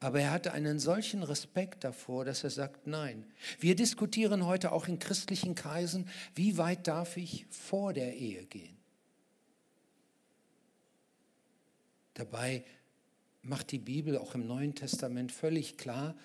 Aber 0.04 0.20
er 0.20 0.32
hatte 0.32 0.52
einen 0.52 0.80
solchen 0.80 1.24
Respekt 1.24 1.86
davor, 1.86 2.26
dass 2.26 2.44
er 2.44 2.50
sagt, 2.50 2.88
nein. 2.88 3.26
Wir 3.58 3.74
diskutieren 3.74 4.46
heute 4.46 4.74
auch 4.74 4.90
in 4.90 5.00
christlichen 5.00 5.56
Kreisen, 5.56 6.10
wie 6.36 6.58
weit 6.58 6.88
darf 6.88 7.16
ich 7.16 7.46
vor 7.50 7.94
der 7.94 8.14
Ehe 8.14 8.46
gehen. 8.48 8.76
Dabei 12.16 12.66
macht 13.44 13.72
die 13.72 13.80
Bibel 13.80 14.18
auch 14.18 14.36
im 14.36 14.46
Neuen 14.46 14.76
Testament 14.76 15.32
völlig 15.32 15.78
klar, 15.78 16.18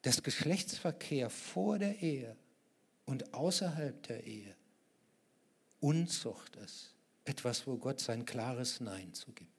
dass 0.00 0.22
Geschlechtsverkehr 0.22 1.28
vor 1.28 1.78
der 1.78 2.00
Ehe 2.00 2.36
und 3.04 3.34
außerhalb 3.34 4.02
der 4.04 4.24
Ehe 4.24 4.56
Unzucht 5.80 6.56
ist. 6.56 6.94
Etwas, 7.26 7.66
wo 7.66 7.76
Gott 7.76 8.00
sein 8.00 8.24
klares 8.24 8.80
Nein 8.80 9.12
zugibt. 9.12 9.57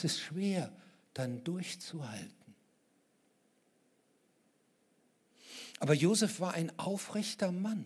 Es 0.00 0.04
ist 0.04 0.20
schwer, 0.20 0.72
dann 1.12 1.44
durchzuhalten. 1.44 2.54
Aber 5.78 5.92
Josef 5.92 6.40
war 6.40 6.54
ein 6.54 6.78
aufrechter 6.78 7.52
Mann. 7.52 7.84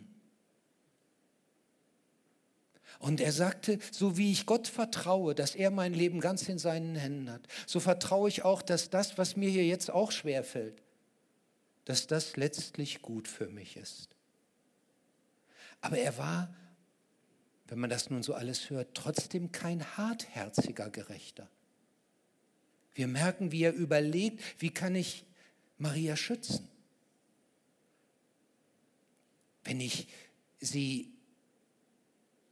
Und 3.01 3.21
er 3.21 3.33
sagte, 3.33 3.81
so 3.91 4.17
wie 4.17 4.31
ich 4.31 4.47
Gott 4.47 4.69
vertraue, 4.69 5.35
dass 5.35 5.57
er 5.57 5.73
mein 5.73 5.93
Leben 5.93 6.21
ganz 6.21 6.49
in 6.49 6.59
seinen 6.59 6.95
Händen 6.95 7.31
hat, 7.31 7.49
so 7.67 7.81
vertraue 7.81 8.29
ich 8.29 8.45
auch, 8.45 8.63
dass 8.63 8.91
das, 8.91 9.19
was 9.19 9.35
mir 9.35 9.51
hier 9.51 9.67
jetzt 9.67 9.91
auch 9.91 10.13
schwer 10.13 10.45
fällt, 10.45 10.81
dass 11.85 12.07
das 12.07 12.37
letztlich 12.37 13.03
gut 13.03 13.27
für 13.27 13.49
mich 13.49 13.77
ist. 13.77 14.11
Aber 15.81 15.99
er 15.99 16.17
war, 16.17 16.55
wenn 17.67 17.81
man 17.81 17.91
das 17.91 18.09
nun 18.09 18.23
so 18.23 18.35
alles 18.35 18.71
hört, 18.71 18.95
trotzdem 18.95 19.51
kein 19.51 19.97
hartherziger 19.97 20.91
Gerechter. 20.91 21.49
Wir 22.95 23.09
merken, 23.09 23.53
wie 23.53 23.63
er 23.63 23.75
überlegt, 23.75 24.41
wie 24.59 24.71
kann 24.71 24.95
ich 24.95 25.25
Maria 25.79 26.17
schützen? 26.17 26.69
Wenn 29.65 29.81
ich 29.81 30.09
sie 30.61 31.15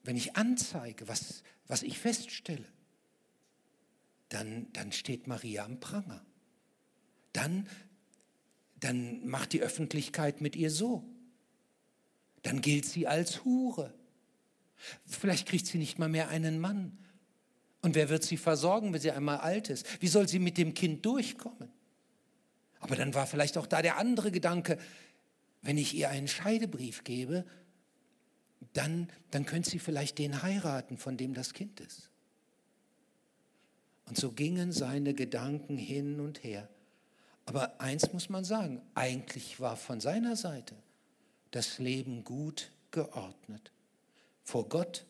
wenn 0.04 0.16
ich 0.16 0.36
anzeige, 0.36 1.08
was, 1.08 1.42
was 1.66 1.82
ich 1.82 1.98
feststelle, 1.98 2.64
dann, 4.28 4.72
dann 4.72 4.92
steht 4.92 5.26
Maria 5.26 5.64
am 5.64 5.78
Pranger. 5.78 6.24
Dann, 7.32 7.68
dann 8.80 9.26
macht 9.26 9.52
die 9.52 9.62
Öffentlichkeit 9.62 10.40
mit 10.40 10.56
ihr 10.56 10.70
so. 10.70 11.08
Dann 12.42 12.60
gilt 12.60 12.86
sie 12.86 13.06
als 13.06 13.44
Hure. 13.44 13.94
Vielleicht 15.06 15.46
kriegt 15.46 15.66
sie 15.66 15.78
nicht 15.78 15.98
mal 15.98 16.08
mehr 16.08 16.28
einen 16.28 16.58
Mann. 16.58 16.98
Und 17.82 17.94
wer 17.96 18.08
wird 18.08 18.22
sie 18.22 18.36
versorgen, 18.36 18.92
wenn 18.92 19.00
sie 19.00 19.10
einmal 19.10 19.38
alt 19.38 19.68
ist? 19.68 20.00
Wie 20.00 20.08
soll 20.08 20.28
sie 20.28 20.38
mit 20.38 20.56
dem 20.56 20.72
Kind 20.72 21.04
durchkommen? 21.04 21.70
Aber 22.80 22.96
dann 22.96 23.14
war 23.14 23.26
vielleicht 23.26 23.58
auch 23.58 23.66
da 23.66 23.82
der 23.82 23.98
andere 23.98 24.30
Gedanke, 24.30 24.78
wenn 25.62 25.78
ich 25.78 25.94
ihr 25.94 26.08
einen 26.08 26.28
Scheidebrief 26.28 27.04
gebe, 27.04 27.44
dann, 28.72 29.08
dann 29.30 29.46
könnte 29.46 29.70
sie 29.70 29.78
vielleicht 29.78 30.18
den 30.18 30.42
heiraten, 30.42 30.96
von 30.96 31.16
dem 31.16 31.34
das 31.34 31.52
Kind 31.52 31.80
ist. 31.80 32.10
Und 34.06 34.16
so 34.16 34.32
gingen 34.32 34.72
seine 34.72 35.14
Gedanken 35.14 35.76
hin 35.76 36.20
und 36.20 36.42
her. 36.42 36.68
Aber 37.44 37.80
eins 37.80 38.12
muss 38.12 38.28
man 38.28 38.44
sagen, 38.44 38.80
eigentlich 38.94 39.58
war 39.60 39.76
von 39.76 40.00
seiner 40.00 40.36
Seite 40.36 40.76
das 41.50 41.78
Leben 41.78 42.24
gut 42.24 42.70
geordnet. 42.90 43.72
Vor 44.44 44.68
Gott 44.68 45.04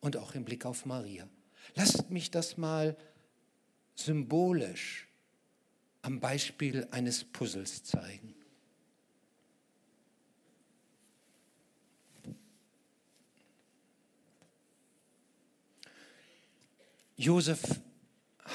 und 0.00 0.16
auch 0.16 0.34
im 0.34 0.44
Blick 0.44 0.64
auf 0.64 0.86
Maria. 0.86 1.28
Lasst 1.74 2.10
mich 2.10 2.30
das 2.30 2.56
mal 2.56 2.96
symbolisch 3.94 5.08
am 6.02 6.20
Beispiel 6.20 6.88
eines 6.90 7.24
Puzzles 7.24 7.84
zeigen. 7.84 8.34
Josef 17.16 17.62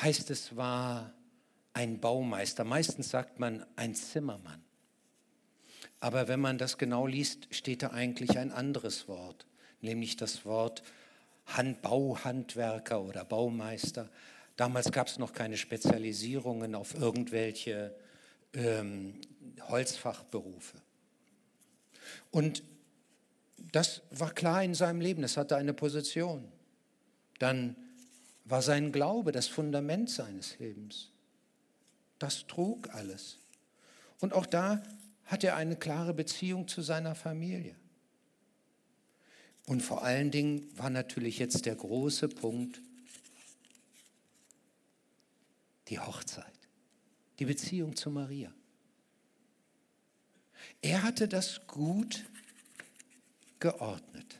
heißt 0.01 0.29
es 0.29 0.57
war 0.57 1.13
ein 1.71 2.01
Baumeister. 2.01 2.65
Meistens 2.65 3.09
sagt 3.09 3.39
man 3.39 3.65
ein 3.77 3.95
Zimmermann. 3.95 4.61
Aber 5.99 6.27
wenn 6.27 6.39
man 6.41 6.57
das 6.57 6.77
genau 6.77 7.07
liest, 7.07 7.47
steht 7.51 7.81
da 7.81 7.91
eigentlich 7.91 8.37
ein 8.37 8.51
anderes 8.51 9.07
Wort, 9.07 9.45
nämlich 9.79 10.17
das 10.17 10.43
Wort 10.43 10.83
Hand, 11.47 11.81
Bauhandwerker 11.81 13.01
oder 13.01 13.25
Baumeister. 13.25 14.09
Damals 14.55 14.91
gab 14.91 15.07
es 15.07 15.17
noch 15.17 15.33
keine 15.33 15.57
Spezialisierungen 15.57 16.75
auf 16.75 16.95
irgendwelche 16.95 17.95
ähm, 18.53 19.15
Holzfachberufe. 19.69 20.77
Und 22.31 22.63
das 23.71 24.01
war 24.11 24.31
klar 24.31 24.63
in 24.63 24.73
seinem 24.73 25.01
Leben, 25.01 25.23
es 25.23 25.37
hatte 25.37 25.55
eine 25.57 25.73
Position. 25.73 26.51
Dann 27.39 27.75
war 28.45 28.61
sein 28.61 28.91
Glaube 28.91 29.31
das 29.31 29.47
Fundament 29.47 30.09
seines 30.09 30.57
Lebens. 30.59 31.09
Das 32.19 32.47
trug 32.47 32.93
alles. 32.93 33.37
Und 34.19 34.33
auch 34.33 34.45
da 34.45 34.81
hat 35.25 35.43
er 35.43 35.55
eine 35.55 35.75
klare 35.75 36.13
Beziehung 36.13 36.67
zu 36.67 36.81
seiner 36.81 37.13
Familie. 37.13 37.75
Und 39.67 39.81
vor 39.81 40.01
allen 40.03 40.31
Dingen 40.31 40.65
war 40.77 40.89
natürlich 40.89 41.39
jetzt 41.39 41.65
der 41.65 41.75
große 41.75 42.29
Punkt 42.29 42.81
die 45.89 45.99
Hochzeit, 45.99 46.53
die 47.37 47.45
Beziehung 47.45 47.95
zu 47.95 48.09
Maria. 48.09 48.51
Er 50.81 51.03
hatte 51.03 51.27
das 51.27 51.67
gut 51.67 52.25
geordnet. 53.59 54.39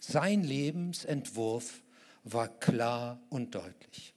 Sein 0.00 0.44
Lebensentwurf 0.44 1.82
war 2.24 2.48
klar 2.48 3.22
und 3.30 3.54
deutlich. 3.54 4.14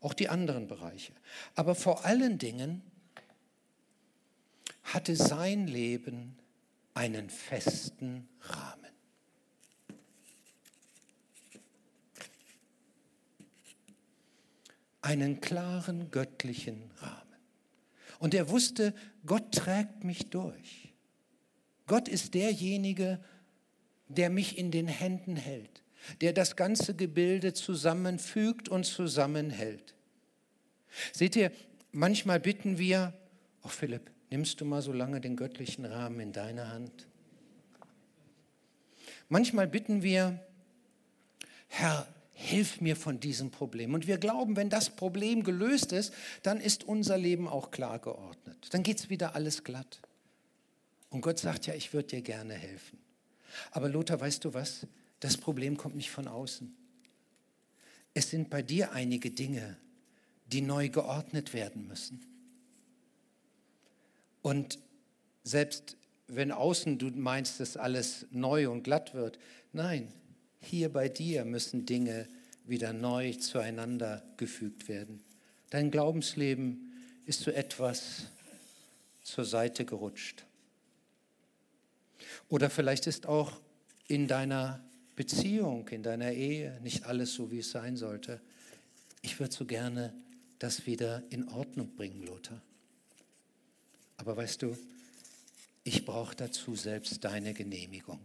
Auch 0.00 0.14
die 0.14 0.28
anderen 0.28 0.66
Bereiche. 0.66 1.12
Aber 1.54 1.76
vor 1.76 2.04
allen 2.04 2.38
Dingen 2.38 2.82
hatte 4.82 5.14
sein 5.14 5.68
Leben 5.68 6.36
einen 6.94 7.30
festen 7.30 8.28
Rahmen. 8.40 8.85
Einen 15.06 15.40
klaren 15.40 16.10
göttlichen 16.10 16.90
Rahmen. 16.98 17.22
Und 18.18 18.34
er 18.34 18.48
wusste, 18.48 18.94
Gott 19.24 19.52
trägt 19.52 20.04
mich 20.04 20.30
durch. 20.30 20.92
Gott 21.86 22.08
ist 22.08 22.34
derjenige, 22.34 23.22
der 24.08 24.30
mich 24.30 24.58
in 24.58 24.70
den 24.70 24.88
Händen 24.88 25.36
hält, 25.36 25.82
der 26.20 26.32
das 26.32 26.56
ganze 26.56 26.94
Gebilde 26.94 27.52
zusammenfügt 27.52 28.68
und 28.68 28.84
zusammenhält. 28.84 29.94
Seht 31.12 31.36
ihr, 31.36 31.52
manchmal 31.92 32.40
bitten 32.40 32.78
wir, 32.78 33.12
oh 33.62 33.68
Philipp, 33.68 34.10
Nimmst 34.30 34.60
du 34.60 34.64
mal 34.64 34.82
so 34.82 34.92
lange 34.92 35.20
den 35.20 35.36
göttlichen 35.36 35.84
Rahmen 35.84 36.18
in 36.20 36.32
deine 36.32 36.70
Hand? 36.70 37.06
Manchmal 39.28 39.68
bitten 39.68 40.02
wir, 40.02 40.40
Herr, 41.68 42.06
hilf 42.38 42.82
mir 42.82 42.96
von 42.96 43.18
diesem 43.18 43.50
Problem. 43.50 43.94
Und 43.94 44.06
wir 44.06 44.18
glauben, 44.18 44.56
wenn 44.56 44.68
das 44.68 44.90
Problem 44.90 45.42
gelöst 45.42 45.92
ist, 45.92 46.12
dann 46.42 46.60
ist 46.60 46.84
unser 46.84 47.16
Leben 47.16 47.48
auch 47.48 47.70
klar 47.70 47.98
geordnet. 47.98 48.68
Dann 48.70 48.82
geht 48.82 48.98
es 48.98 49.08
wieder 49.08 49.34
alles 49.34 49.64
glatt. 49.64 50.02
Und 51.08 51.22
Gott 51.22 51.38
sagt 51.38 51.66
ja, 51.66 51.72
ich 51.72 51.94
würde 51.94 52.08
dir 52.08 52.20
gerne 52.20 52.52
helfen. 52.52 52.98
Aber 53.70 53.88
Lothar, 53.88 54.20
weißt 54.20 54.44
du 54.44 54.52
was? 54.52 54.86
Das 55.20 55.38
Problem 55.38 55.78
kommt 55.78 55.96
nicht 55.96 56.10
von 56.10 56.28
außen. 56.28 56.76
Es 58.12 58.28
sind 58.28 58.50
bei 58.50 58.60
dir 58.60 58.92
einige 58.92 59.30
Dinge, 59.30 59.78
die 60.46 60.60
neu 60.60 60.90
geordnet 60.90 61.54
werden 61.54 61.86
müssen. 61.86 62.20
Und 64.42 64.78
selbst 65.42 65.96
wenn 66.28 66.52
außen 66.52 66.98
du 66.98 67.06
meinst, 67.12 67.60
dass 67.60 67.78
alles 67.78 68.26
neu 68.30 68.68
und 68.68 68.82
glatt 68.82 69.14
wird, 69.14 69.38
nein, 69.72 70.12
hier 70.66 70.92
bei 70.92 71.08
dir 71.08 71.44
müssen 71.44 71.86
Dinge 71.86 72.28
wieder 72.66 72.92
neu 72.92 73.32
zueinander 73.32 74.22
gefügt 74.36 74.88
werden. 74.88 75.22
Dein 75.70 75.90
Glaubensleben 75.90 76.92
ist 77.24 77.40
so 77.40 77.50
etwas 77.50 78.26
zur 79.22 79.44
Seite 79.44 79.84
gerutscht. 79.84 80.44
Oder 82.48 82.70
vielleicht 82.70 83.06
ist 83.06 83.26
auch 83.26 83.60
in 84.08 84.28
deiner 84.28 84.84
Beziehung, 85.16 85.88
in 85.88 86.02
deiner 86.02 86.32
Ehe 86.32 86.78
nicht 86.82 87.06
alles 87.06 87.34
so, 87.34 87.50
wie 87.50 87.60
es 87.60 87.70
sein 87.70 87.96
sollte. 87.96 88.40
Ich 89.22 89.40
würde 89.40 89.54
so 89.54 89.64
gerne 89.64 90.12
das 90.58 90.86
wieder 90.86 91.22
in 91.30 91.48
Ordnung 91.48 91.94
bringen, 91.96 92.24
Lothar. 92.24 92.60
Aber 94.18 94.36
weißt 94.36 94.62
du, 94.62 94.76
ich 95.84 96.04
brauche 96.04 96.34
dazu 96.36 96.74
selbst 96.74 97.24
deine 97.24 97.54
Genehmigung. 97.54 98.20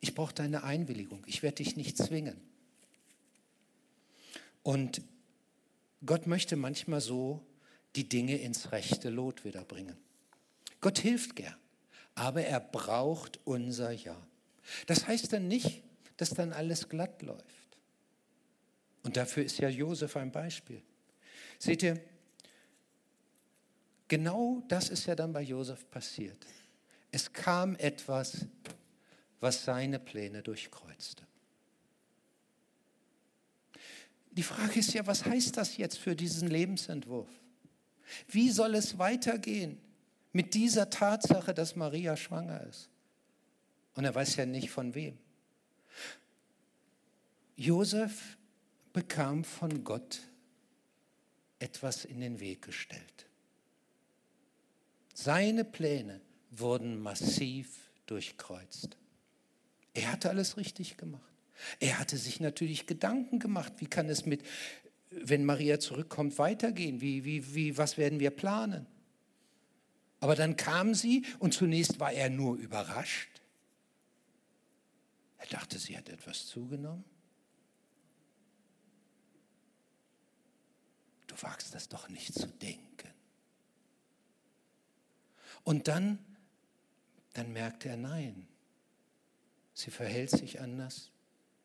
Ich 0.00 0.14
brauche 0.14 0.34
deine 0.34 0.64
Einwilligung. 0.64 1.24
Ich 1.26 1.42
werde 1.42 1.56
dich 1.56 1.76
nicht 1.76 1.96
zwingen. 1.96 2.40
Und 4.62 5.02
Gott 6.04 6.26
möchte 6.26 6.56
manchmal 6.56 7.00
so 7.00 7.44
die 7.94 8.08
Dinge 8.08 8.36
ins 8.36 8.72
rechte 8.72 9.10
Lot 9.10 9.44
wiederbringen. 9.44 9.96
Gott 10.80 10.98
hilft 10.98 11.36
gern, 11.36 11.56
aber 12.14 12.42
er 12.42 12.60
braucht 12.60 13.40
unser 13.44 13.92
Ja. 13.92 14.16
Das 14.86 15.06
heißt 15.06 15.32
dann 15.32 15.48
nicht, 15.48 15.82
dass 16.16 16.30
dann 16.30 16.52
alles 16.52 16.88
glatt 16.88 17.22
läuft. 17.22 17.44
Und 19.02 19.16
dafür 19.16 19.44
ist 19.44 19.58
ja 19.58 19.68
Josef 19.68 20.16
ein 20.16 20.32
Beispiel. 20.32 20.82
Seht 21.58 21.82
ihr, 21.82 22.00
Genau 24.08 24.62
das 24.68 24.88
ist 24.88 25.06
ja 25.06 25.14
dann 25.14 25.32
bei 25.32 25.42
Josef 25.42 25.88
passiert. 25.90 26.38
Es 27.10 27.32
kam 27.32 27.74
etwas, 27.76 28.46
was 29.40 29.64
seine 29.64 29.98
Pläne 29.98 30.42
durchkreuzte. 30.42 31.26
Die 34.32 34.42
Frage 34.42 34.80
ist 34.80 34.92
ja, 34.92 35.06
was 35.06 35.24
heißt 35.24 35.56
das 35.56 35.76
jetzt 35.76 35.98
für 35.98 36.14
diesen 36.14 36.48
Lebensentwurf? 36.48 37.28
Wie 38.28 38.50
soll 38.50 38.74
es 38.74 38.98
weitergehen 38.98 39.80
mit 40.32 40.54
dieser 40.54 40.90
Tatsache, 40.90 41.54
dass 41.54 41.74
Maria 41.74 42.16
schwanger 42.16 42.62
ist? 42.64 42.90
Und 43.94 44.04
er 44.04 44.14
weiß 44.14 44.36
ja 44.36 44.46
nicht 44.46 44.70
von 44.70 44.94
wem. 44.94 45.18
Josef 47.56 48.36
bekam 48.92 49.44
von 49.44 49.82
Gott 49.84 50.20
etwas 51.58 52.04
in 52.04 52.20
den 52.20 52.38
Weg 52.38 52.62
gestellt. 52.62 53.26
Seine 55.14 55.64
Pläne 55.64 56.20
wurden 56.50 57.00
massiv 57.00 57.90
durchkreuzt. 58.04 58.98
Er 59.96 60.12
hatte 60.12 60.28
alles 60.28 60.58
richtig 60.58 60.98
gemacht. 60.98 61.22
Er 61.80 61.98
hatte 61.98 62.18
sich 62.18 62.38
natürlich 62.38 62.86
Gedanken 62.86 63.38
gemacht, 63.38 63.72
wie 63.78 63.86
kann 63.86 64.10
es 64.10 64.26
mit, 64.26 64.44
wenn 65.10 65.46
Maria 65.46 65.80
zurückkommt, 65.80 66.38
weitergehen? 66.38 67.00
Wie, 67.00 67.24
wie, 67.24 67.54
wie, 67.54 67.78
was 67.78 67.96
werden 67.96 68.20
wir 68.20 68.30
planen? 68.30 68.86
Aber 70.20 70.36
dann 70.36 70.56
kam 70.56 70.94
sie 70.94 71.24
und 71.38 71.54
zunächst 71.54 71.98
war 71.98 72.12
er 72.12 72.28
nur 72.28 72.56
überrascht. 72.56 73.40
Er 75.38 75.46
dachte, 75.46 75.78
sie 75.78 75.96
hat 75.96 76.10
etwas 76.10 76.46
zugenommen. 76.46 77.04
Du 81.26 81.34
wagst 81.40 81.74
das 81.74 81.88
doch 81.88 82.10
nicht 82.10 82.34
zu 82.34 82.46
denken. 82.48 83.08
Und 85.64 85.88
dann, 85.88 86.18
dann 87.32 87.52
merkt 87.54 87.86
er, 87.86 87.96
nein, 87.96 88.46
sie 89.76 89.90
verhält 89.90 90.30
sich 90.30 90.60
anders, 90.60 91.10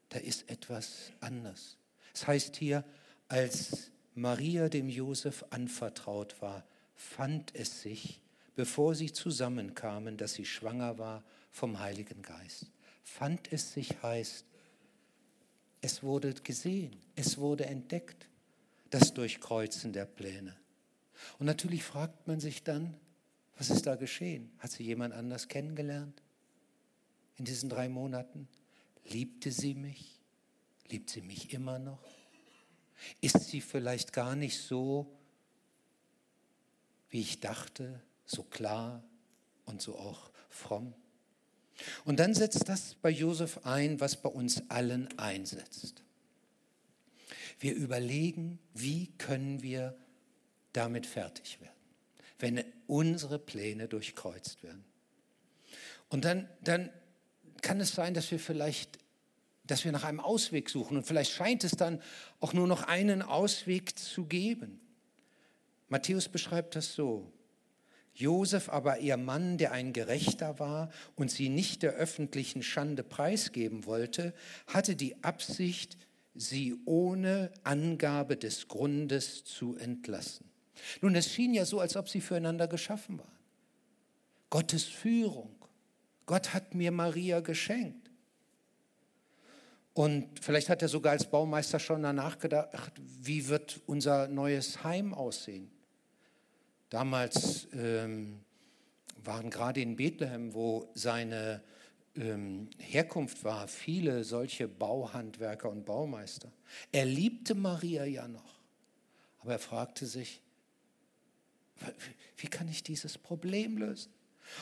da 0.10 0.20
ist 0.20 0.50
etwas 0.50 1.14
anders. 1.22 1.78
Es 2.14 2.28
heißt 2.28 2.58
hier, 2.58 2.84
als 3.30 3.90
Maria 4.16 4.68
dem 4.68 4.90
Josef 4.90 5.46
anvertraut 5.50 6.42
war, 6.42 6.66
fand 6.94 7.56
es 7.56 7.82
sich, 7.82 8.22
bevor 8.56 8.96
sie 8.96 9.14
zusammenkamen, 9.14 10.18
dass 10.18 10.34
sie 10.34 10.46
schwanger 10.46 10.98
war 10.98 11.24
vom 11.52 11.80
Heiligen 11.80 12.22
Geist. 12.22 12.66
Fand 13.02 13.52
es 13.54 13.72
sich 13.72 14.04
heißt, 14.04 14.46
es 15.80 16.04
wurde 16.04 16.34
gesehen, 16.34 16.98
es 17.16 17.38
wurde 17.38 17.66
entdeckt, 17.66 18.28
das 18.90 19.14
Durchkreuzen 19.14 19.94
der 19.94 20.06
Pläne. 20.06 20.54
Und 21.40 21.46
natürlich 21.46 21.84
fragt 21.84 22.28
man 22.28 22.42
sich 22.42 22.64
dann, 22.64 22.98
was 23.58 23.70
ist 23.70 23.88
da 23.88 23.96
geschehen? 23.96 24.52
Hat 24.60 24.72
sie 24.72 24.84
jemand 24.84 25.14
anders 25.14 25.48
kennengelernt 25.48 26.22
in 27.38 27.46
diesen 27.46 27.70
drei 27.70 27.90
Monaten? 27.90 28.48
Liebte 29.06 29.52
sie 29.52 29.74
mich? 29.74 30.20
Liebt 30.90 31.10
sie 31.10 31.22
mich 31.22 31.54
immer 31.54 31.80
noch? 31.80 32.04
Ist 33.20 33.50
sie 33.50 33.62
vielleicht 33.62 34.14
gar 34.14 34.36
nicht 34.36 34.60
so, 34.60 35.12
wie 37.10 37.22
ich 37.22 37.40
dachte, 37.40 38.02
so 38.26 38.44
klar 38.44 39.04
und 39.66 39.82
so 39.82 39.98
auch 39.98 40.32
fromm. 40.50 40.94
Und 42.06 42.20
dann 42.20 42.34
setzt 42.34 42.68
das 42.70 42.96
bei 42.96 43.10
Josef 43.10 43.66
ein, 43.66 44.00
was 44.00 44.22
bei 44.22 44.30
uns 44.30 44.70
allen 44.70 45.08
einsetzt. 45.18 46.04
Wir 47.60 47.76
überlegen, 47.76 48.60
wie 48.74 49.08
können 49.18 49.62
wir 49.62 49.98
damit 50.74 51.06
fertig 51.06 51.60
werden, 51.60 51.72
wenn 52.40 52.64
unsere 52.88 53.40
Pläne 53.40 53.88
durchkreuzt 53.88 54.64
werden. 54.64 54.84
Und 56.10 56.26
dann, 56.26 56.50
dann 56.62 56.90
kann 57.62 57.80
es 57.80 57.94
sein, 57.94 58.14
dass 58.14 58.32
wir 58.32 58.40
vielleicht, 58.40 58.98
dass 59.66 59.86
wir 59.86 59.92
nach 59.92 60.04
einem 60.04 60.20
Ausweg 60.20 60.70
suchen 60.70 60.98
und 60.98 61.06
vielleicht 61.06 61.32
scheint 61.32 61.64
es 61.64 61.72
dann 61.72 62.02
auch 62.40 62.54
nur 62.54 62.68
noch 62.68 62.84
einen 62.84 63.22
Ausweg 63.22 63.98
zu 63.98 64.26
geben. 64.26 64.80
Matthäus 65.88 66.30
beschreibt 66.30 66.76
das 66.76 66.94
so. 66.94 67.32
Josef 68.14 68.70
aber, 68.70 69.00
ihr 69.00 69.18
Mann, 69.18 69.58
der 69.58 69.72
ein 69.72 69.94
Gerechter 69.94 70.60
war 70.60 70.90
und 71.16 71.32
sie 71.32 71.50
nicht 71.50 71.82
der 71.82 71.94
öffentlichen 71.94 72.62
Schande 72.62 73.04
preisgeben 73.04 73.86
wollte, 73.86 74.34
hatte 74.68 74.96
die 74.96 75.24
Absicht, 75.24 75.98
sie 76.34 76.76
ohne 76.86 77.52
Angabe 77.64 78.38
des 78.38 78.68
Grundes 78.68 79.44
zu 79.44 79.76
entlassen. 79.76 80.50
Nun, 81.02 81.16
es 81.16 81.32
schien 81.32 81.54
ja 81.54 81.66
so, 81.66 81.80
als 81.80 81.96
ob 81.96 82.10
sie 82.10 82.22
füreinander 82.22 82.68
geschaffen 82.68 83.20
waren. 83.20 83.28
Gottes 84.50 84.84
Führung. 84.84 85.61
Gott 86.32 86.54
hat 86.54 86.76
mir 86.76 86.94
Maria 86.94 87.42
geschenkt. 87.42 88.10
Und 89.92 90.40
vielleicht 90.40 90.70
hat 90.70 90.82
er 90.82 90.88
sogar 90.88 91.12
als 91.12 91.30
Baumeister 91.30 91.78
schon 91.78 92.04
danach 92.04 92.40
gedacht, 92.40 92.94
wie 93.20 93.50
wird 93.50 93.82
unser 93.86 94.30
neues 94.30 94.82
Heim 94.82 95.14
aussehen? 95.14 95.70
Damals 96.88 97.68
ähm, 97.74 98.40
waren 99.22 99.50
gerade 99.50 99.82
in 99.82 99.98
Bethlehem, 99.98 100.54
wo 100.54 100.90
seine 100.94 101.62
ähm, 102.16 102.70
Herkunft 102.78 103.44
war, 103.44 103.68
viele 103.68 104.24
solche 104.24 104.70
Bauhandwerker 104.70 105.70
und 105.70 105.86
Baumeister. 105.86 106.50
Er 106.94 107.04
liebte 107.04 107.56
Maria 107.56 108.06
ja 108.06 108.30
noch, 108.30 108.62
aber 109.40 109.52
er 109.52 109.60
fragte 109.60 110.06
sich, 110.06 110.40
wie 112.38 112.48
kann 112.48 112.70
ich 112.70 112.84
dieses 112.84 113.18
Problem 113.18 113.78
lösen? 113.78 114.14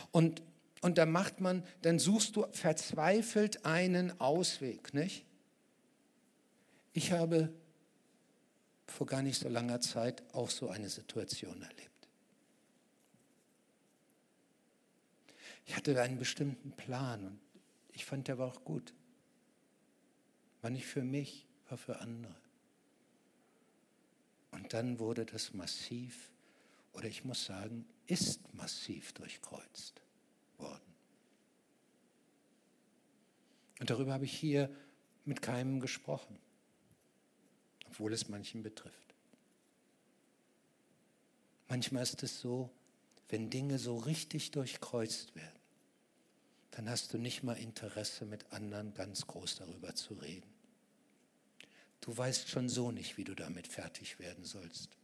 Und, 0.10 0.41
und 0.82 0.98
da 0.98 1.06
macht 1.06 1.42
man, 1.42 1.65
dann 1.82 2.00
suchst 2.00 2.36
du 2.36 2.46
verzweifelt 2.52 3.65
einen 3.65 4.20
Ausweg, 4.20 4.94
nicht? 4.94 5.26
Ich 6.94 7.12
habe 7.12 7.54
vor 8.88 9.06
gar 9.06 9.22
nicht 9.22 9.39
so 9.39 9.50
langer 9.50 9.82
Zeit 9.82 10.24
auch 10.34 10.50
so 10.50 10.70
eine 10.70 10.89
Situation 10.89 11.62
erlebt. 11.62 11.89
Ich 15.65 15.76
hatte 15.76 16.02
einen 16.02 16.18
bestimmten 16.18 16.72
Plan 16.72 17.28
und 17.28 17.39
ich 17.92 18.06
fand, 18.06 18.28
der 18.28 18.38
war 18.38 18.48
auch 18.48 18.63
gut. 18.63 18.94
War 20.62 20.72
nicht 20.72 20.88
für 20.88 21.04
mich, 21.04 21.46
war 21.68 21.78
für 21.78 22.00
andere. 22.00 22.36
Und 24.52 24.74
dann 24.74 24.98
wurde 24.98 25.26
das 25.26 25.54
massiv 25.54 26.32
oder 26.94 27.08
ich 27.08 27.24
muss 27.24 27.46
sagen, 27.46 27.86
ist 28.08 28.52
massiv 28.56 29.13
durchkreuzt 29.13 30.02
worden. 30.60 30.84
Und 33.80 33.89
darüber 33.89 34.13
habe 34.13 34.26
ich 34.26 34.38
hier 34.38 34.69
mit 35.26 35.41
keinem 35.41 35.80
gesprochen, 35.80 36.38
obwohl 37.88 38.13
es 38.13 38.28
manchen 38.28 38.62
betrifft. 38.62 39.15
Manchmal 41.67 42.04
ist 42.04 42.24
es 42.24 42.39
so, 42.39 42.69
wenn 43.30 43.50
Dinge 43.50 43.78
so 43.78 43.98
richtig 43.98 44.52
durchkreuzt 44.52 45.36
werden, 45.36 45.60
dann 46.72 46.89
hast 46.89 47.13
du 47.13 47.17
nicht 47.17 47.43
mal 47.43 47.58
Interesse, 47.58 48.26
mit 48.26 48.52
anderen 48.52 48.93
ganz 48.93 49.28
groß 49.28 49.58
darüber 49.58 49.95
zu 49.95 50.15
reden. 50.15 50.50
Du 52.02 52.15
weißt 52.15 52.50
schon 52.50 52.69
so 52.69 52.91
nicht, 52.91 53.17
wie 53.17 53.24
du 53.24 53.36
damit 53.36 53.67
fertig 53.67 54.19
werden 54.19 54.45
sollst. 54.45 54.99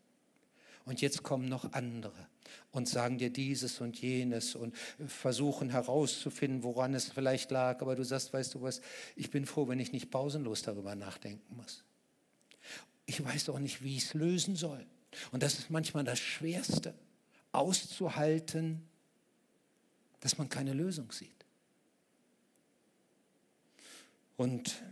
Und 0.85 1.01
jetzt 1.01 1.23
kommen 1.23 1.49
noch 1.49 1.73
andere 1.73 2.27
und 2.71 2.87
sagen 2.87 3.17
dir 3.17 3.31
dieses 3.31 3.81
und 3.81 3.99
jenes 3.99 4.55
und 4.55 4.75
versuchen 5.07 5.71
herauszufinden, 5.71 6.63
woran 6.63 6.93
es 6.93 7.09
vielleicht 7.09 7.49
lag. 7.49 7.81
Aber 7.81 7.95
du 7.95 8.03
sagst, 8.03 8.31
weißt 8.33 8.53
du 8.53 8.61
was, 8.61 8.81
ich 9.15 9.31
bin 9.31 9.47
froh, 9.47 9.67
wenn 9.67 9.79
ich 9.79 9.91
nicht 9.91 10.11
pausenlos 10.11 10.61
darüber 10.61 10.93
nachdenken 10.95 11.55
muss. 11.55 11.83
Ich 13.07 13.23
weiß 13.23 13.49
auch 13.49 13.59
nicht, 13.59 13.83
wie 13.83 13.97
ich 13.97 14.03
es 14.03 14.13
lösen 14.13 14.55
soll. 14.55 14.85
Und 15.31 15.41
das 15.41 15.57
ist 15.57 15.69
manchmal 15.69 16.03
das 16.03 16.19
Schwerste, 16.19 16.93
auszuhalten, 17.51 18.87
dass 20.19 20.37
man 20.37 20.49
keine 20.49 20.73
Lösung 20.73 21.11
sieht. 21.11 21.45
Und 24.37 24.83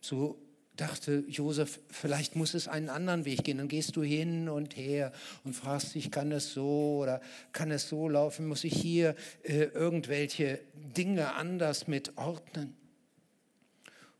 so 0.00 0.38
dachte 0.80 1.24
Josef, 1.28 1.80
vielleicht 1.90 2.36
muss 2.36 2.54
es 2.54 2.68
einen 2.68 2.88
anderen 2.88 3.24
Weg 3.24 3.44
gehen. 3.44 3.58
Dann 3.58 3.68
gehst 3.68 3.96
du 3.96 4.02
hin 4.02 4.48
und 4.48 4.76
her 4.76 5.12
und 5.44 5.54
fragst 5.54 5.94
dich, 5.94 6.10
kann 6.10 6.32
es 6.32 6.52
so 6.52 6.98
oder 7.02 7.20
kann 7.52 7.70
es 7.70 7.88
so 7.88 8.08
laufen? 8.08 8.46
Muss 8.46 8.64
ich 8.64 8.74
hier 8.74 9.14
äh, 9.42 9.64
irgendwelche 9.64 10.60
Dinge 10.96 11.34
anders 11.34 11.86
mit 11.86 12.16
ordnen? 12.16 12.76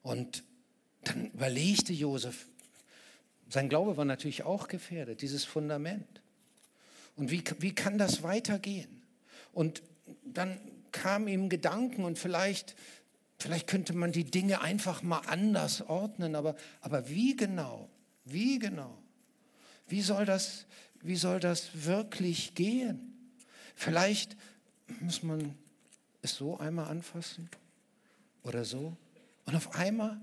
Und 0.02 0.44
dann 1.04 1.30
überlegte 1.30 1.92
Josef, 1.92 2.46
sein 3.48 3.68
Glaube 3.68 3.96
war 3.96 4.04
natürlich 4.04 4.44
auch 4.44 4.68
gefährdet, 4.68 5.22
dieses 5.22 5.44
Fundament. 5.44 6.22
Und 7.16 7.30
wie, 7.30 7.42
wie 7.58 7.74
kann 7.74 7.98
das 7.98 8.22
weitergehen? 8.22 9.02
Und 9.52 9.82
dann 10.24 10.60
kamen 10.92 11.28
ihm 11.28 11.48
Gedanken 11.48 12.04
und 12.04 12.18
vielleicht 12.18 12.76
Vielleicht 13.40 13.68
könnte 13.68 13.94
man 13.94 14.12
die 14.12 14.24
Dinge 14.24 14.60
einfach 14.60 15.02
mal 15.02 15.20
anders 15.20 15.80
ordnen, 15.80 16.34
aber, 16.34 16.56
aber 16.82 17.08
wie 17.08 17.34
genau? 17.34 17.88
Wie 18.26 18.58
genau? 18.58 19.02
Wie 19.88 20.02
soll, 20.02 20.26
das, 20.26 20.66
wie 21.00 21.16
soll 21.16 21.40
das 21.40 21.86
wirklich 21.86 22.54
gehen? 22.54 23.34
Vielleicht 23.74 24.36
muss 25.00 25.22
man 25.22 25.54
es 26.20 26.36
so 26.36 26.58
einmal 26.58 26.88
anfassen 26.88 27.48
oder 28.42 28.66
so. 28.66 28.94
Und 29.46 29.56
auf 29.56 29.74
einmal 29.74 30.20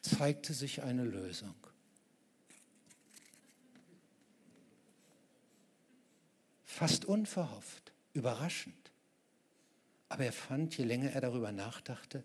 zeigte 0.00 0.54
sich 0.54 0.84
eine 0.84 1.02
Lösung. 1.02 1.56
Fast 6.64 7.04
unverhofft, 7.04 7.92
überraschend. 8.12 8.87
Aber 10.08 10.24
er 10.24 10.32
fand, 10.32 10.76
je 10.76 10.84
länger 10.84 11.10
er 11.10 11.20
darüber 11.20 11.52
nachdachte, 11.52 12.24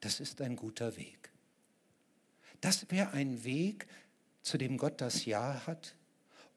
das 0.00 0.20
ist 0.20 0.40
ein 0.40 0.56
guter 0.56 0.96
Weg. 0.96 1.30
Das 2.60 2.90
wäre 2.90 3.12
ein 3.12 3.44
Weg, 3.44 3.86
zu 4.42 4.58
dem 4.58 4.76
Gott 4.76 5.00
das 5.00 5.24
Ja 5.24 5.66
hat 5.66 5.94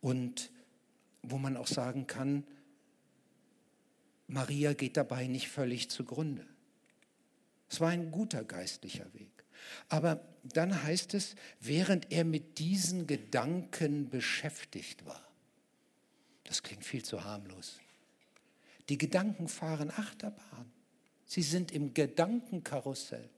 und 0.01 0.51
wo 1.21 1.37
man 1.37 1.57
auch 1.57 1.67
sagen 1.67 2.07
kann, 2.07 2.43
Maria 4.27 4.73
geht 4.73 4.97
dabei 4.97 5.27
nicht 5.27 5.49
völlig 5.49 5.89
zugrunde. 5.89 6.45
Es 7.69 7.79
war 7.79 7.89
ein 7.89 8.11
guter 8.11 8.43
geistlicher 8.43 9.11
Weg. 9.13 9.31
Aber 9.89 10.23
dann 10.43 10.83
heißt 10.83 11.13
es, 11.13 11.35
während 11.59 12.11
er 12.11 12.23
mit 12.23 12.59
diesen 12.59 13.07
Gedanken 13.07 14.09
beschäftigt 14.09 15.05
war. 15.05 15.27
Das 16.43 16.61
klingt 16.63 16.85
viel 16.85 17.03
zu 17.03 17.23
harmlos. 17.23 17.79
Die 18.89 18.97
Gedanken 18.97 19.47
fahren 19.47 19.91
Achterbahn. 19.91 20.71
Sie 21.25 21.41
sind 21.41 21.71
im 21.71 21.93
Gedankenkarussell. 21.93 23.29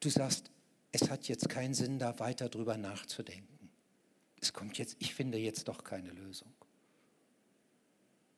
Du 0.00 0.10
sagst, 0.10 0.50
es 0.92 1.10
hat 1.10 1.28
jetzt 1.28 1.48
keinen 1.48 1.74
Sinn, 1.74 1.98
da 1.98 2.18
weiter 2.18 2.48
drüber 2.48 2.76
nachzudenken. 2.76 3.70
Es 4.40 4.52
kommt 4.52 4.78
jetzt, 4.78 4.96
ich 4.98 5.14
finde 5.14 5.38
jetzt 5.38 5.68
doch 5.68 5.84
keine 5.84 6.10
Lösung. 6.10 6.52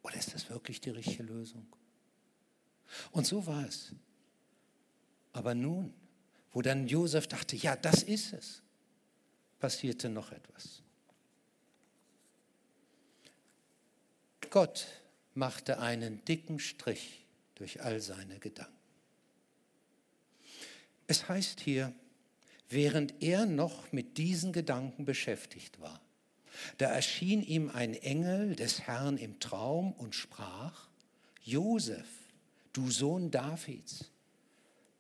Oder 0.02 0.16
ist 0.16 0.34
das 0.34 0.48
wirklich 0.48 0.80
die 0.80 0.90
richtige 0.90 1.24
Lösung? 1.24 1.66
Und 3.12 3.26
so 3.26 3.46
war 3.46 3.66
es. 3.66 3.94
Aber 5.32 5.54
nun, 5.54 5.92
wo 6.52 6.62
dann 6.62 6.88
Josef 6.88 7.26
dachte, 7.26 7.56
ja, 7.56 7.76
das 7.76 8.02
ist 8.02 8.32
es, 8.32 8.62
passierte 9.58 10.08
noch 10.08 10.32
etwas. 10.32 10.82
Gott 14.50 14.86
machte 15.34 15.78
einen 15.78 16.24
dicken 16.24 16.58
Strich 16.58 17.24
durch 17.54 17.82
all 17.82 18.00
seine 18.00 18.38
Gedanken. 18.38 18.72
Es 21.06 21.28
heißt 21.28 21.60
hier, 21.60 21.92
während 22.68 23.22
er 23.22 23.46
noch 23.46 23.92
mit 23.92 24.18
diesen 24.18 24.52
Gedanken 24.52 25.04
beschäftigt 25.04 25.80
war, 25.80 26.00
da 26.76 26.86
erschien 26.86 27.42
ihm 27.42 27.70
ein 27.70 27.94
Engel 27.94 28.56
des 28.56 28.80
Herrn 28.80 29.16
im 29.16 29.38
Traum 29.40 29.92
und 29.92 30.14
sprach, 30.14 30.88
Josef, 31.42 32.06
du 32.72 32.90
Sohn 32.90 33.30
Davids, 33.30 34.10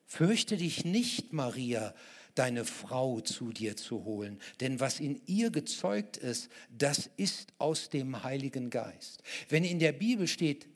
fürchte 0.06 0.56
dich 0.56 0.84
nicht, 0.84 1.32
Maria, 1.32 1.94
deine 2.38 2.64
Frau 2.64 3.20
zu 3.20 3.52
dir 3.52 3.76
zu 3.76 4.04
holen. 4.04 4.40
Denn 4.60 4.80
was 4.80 5.00
in 5.00 5.20
ihr 5.26 5.50
gezeugt 5.50 6.16
ist, 6.16 6.48
das 6.70 7.10
ist 7.16 7.52
aus 7.58 7.90
dem 7.90 8.22
Heiligen 8.22 8.70
Geist. 8.70 9.22
Wenn 9.48 9.64
in 9.64 9.78
der 9.78 9.92
Bibel 9.92 10.26
steht, 10.26 10.68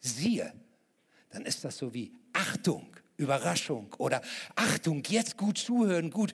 siehe, 0.00 0.52
dann 1.30 1.44
ist 1.44 1.64
das 1.64 1.78
so 1.78 1.92
wie 1.92 2.12
Achtung, 2.32 2.86
Überraschung 3.16 3.94
oder 3.98 4.22
Achtung, 4.54 5.02
jetzt 5.08 5.36
gut 5.36 5.58
zuhören, 5.58 6.10
gut 6.10 6.32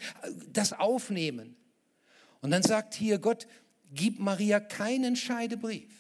das 0.53 0.73
aufnehmen. 0.73 1.57
Und 2.41 2.51
dann 2.51 2.63
sagt 2.63 2.95
hier 2.95 3.19
Gott, 3.19 3.47
gib 3.93 4.19
Maria 4.19 4.61
keinen 4.61 5.17
Scheidebrief. 5.17 5.93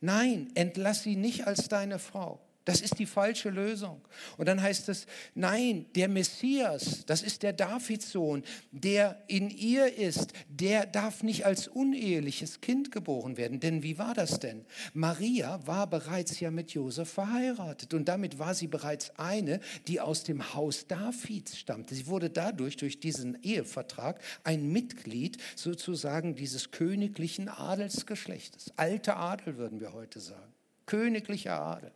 Nein, 0.00 0.50
entlass 0.54 1.02
sie 1.02 1.16
nicht 1.16 1.46
als 1.46 1.68
deine 1.68 1.98
Frau. 1.98 2.40
Das 2.64 2.80
ist 2.80 2.98
die 2.98 3.06
falsche 3.06 3.50
Lösung. 3.50 4.00
Und 4.36 4.46
dann 4.46 4.62
heißt 4.62 4.88
es, 4.88 5.06
nein, 5.34 5.86
der 5.94 6.08
Messias, 6.08 7.04
das 7.06 7.22
ist 7.22 7.42
der 7.42 7.52
Davidssohn, 7.52 8.44
der 8.70 9.22
in 9.26 9.50
ihr 9.50 9.96
ist, 9.96 10.32
der 10.48 10.86
darf 10.86 11.22
nicht 11.22 11.44
als 11.44 11.66
uneheliches 11.66 12.60
Kind 12.60 12.92
geboren 12.92 13.36
werden. 13.36 13.58
Denn 13.58 13.82
wie 13.82 13.98
war 13.98 14.14
das 14.14 14.38
denn? 14.38 14.64
Maria 14.94 15.66
war 15.66 15.88
bereits 15.88 16.38
ja 16.40 16.50
mit 16.50 16.72
Josef 16.72 17.10
verheiratet 17.10 17.94
und 17.94 18.06
damit 18.06 18.38
war 18.38 18.54
sie 18.54 18.68
bereits 18.68 19.18
eine, 19.18 19.60
die 19.88 20.00
aus 20.00 20.22
dem 20.22 20.54
Haus 20.54 20.86
Davids 20.86 21.58
stammte. 21.58 21.94
Sie 21.94 22.06
wurde 22.06 22.30
dadurch, 22.30 22.76
durch 22.76 23.00
diesen 23.00 23.42
Ehevertrag, 23.42 24.20
ein 24.44 24.70
Mitglied 24.70 25.38
sozusagen 25.56 26.36
dieses 26.36 26.70
königlichen 26.70 27.48
Adelsgeschlechtes. 27.48 28.72
Alte 28.76 29.16
Adel 29.16 29.56
würden 29.56 29.80
wir 29.80 29.92
heute 29.92 30.20
sagen. 30.20 30.52
Königlicher 30.86 31.60
Adel. 31.60 31.92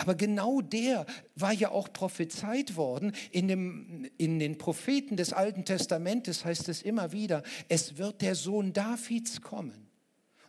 Aber 0.00 0.14
genau 0.14 0.62
der 0.62 1.04
war 1.36 1.52
ja 1.52 1.70
auch 1.70 1.92
prophezeit 1.92 2.74
worden. 2.74 3.12
In, 3.32 3.48
dem, 3.48 4.08
in 4.16 4.38
den 4.38 4.56
Propheten 4.56 5.18
des 5.18 5.34
Alten 5.34 5.66
Testamentes 5.66 6.46
heißt 6.46 6.70
es 6.70 6.80
immer 6.80 7.12
wieder, 7.12 7.42
es 7.68 7.98
wird 7.98 8.22
der 8.22 8.34
Sohn 8.34 8.72
Davids 8.72 9.42
kommen. 9.42 9.90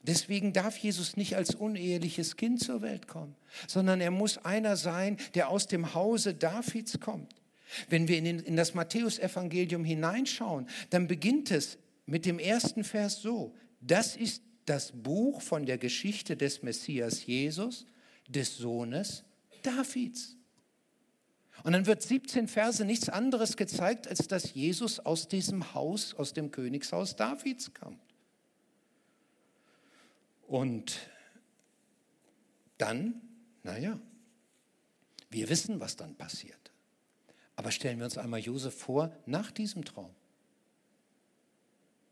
Deswegen 0.03 0.53
darf 0.53 0.77
Jesus 0.77 1.17
nicht 1.17 1.35
als 1.35 1.53
uneheliches 1.53 2.37
Kind 2.37 2.63
zur 2.63 2.81
Welt 2.81 3.09
kommen, 3.09 3.35
sondern 3.67 3.99
er 3.99 4.09
muss 4.09 4.37
einer 4.37 4.77
sein, 4.77 5.17
der 5.35 5.49
aus 5.49 5.67
dem 5.67 5.93
Hause 5.93 6.33
Davids 6.33 7.01
kommt. 7.01 7.35
Wenn 7.89 8.07
wir 8.07 8.19
in, 8.19 8.23
den, 8.23 8.39
in 8.39 8.55
das 8.55 8.73
Matthäusevangelium 8.73 9.83
hineinschauen, 9.83 10.69
dann 10.91 11.07
beginnt 11.07 11.51
es 11.51 11.77
mit 12.05 12.25
dem 12.25 12.39
ersten 12.39 12.85
Vers 12.85 13.21
so. 13.21 13.53
Das 13.81 14.15
ist 14.15 14.43
das 14.65 14.93
Buch 14.93 15.41
von 15.41 15.65
der 15.65 15.77
Geschichte 15.77 16.37
des 16.37 16.63
Messias 16.63 17.25
Jesus, 17.25 17.85
des 18.29 18.55
Sohnes 18.55 19.25
Davids. 19.61 20.35
Und 21.63 21.73
dann 21.73 21.85
wird 21.85 22.01
17 22.01 22.47
Verse 22.47 22.83
nichts 22.83 23.09
anderes 23.09 23.55
gezeigt, 23.55 24.07
als 24.07 24.27
dass 24.27 24.53
Jesus 24.53 24.99
aus 24.99 25.27
diesem 25.27 25.73
Haus, 25.73 26.13
aus 26.15 26.33
dem 26.33 26.51
Königshaus 26.51 27.15
Davids 27.15 27.73
kam. 27.73 27.99
Und 30.47 30.99
dann, 32.77 33.21
naja, 33.63 33.99
wir 35.29 35.49
wissen, 35.49 35.79
was 35.79 35.95
dann 35.95 36.15
passiert. 36.15 36.71
Aber 37.55 37.71
stellen 37.71 37.99
wir 37.99 38.05
uns 38.05 38.17
einmal 38.17 38.39
Josef 38.39 38.73
vor 38.73 39.15
nach 39.25 39.51
diesem 39.51 39.85
Traum. 39.85 40.09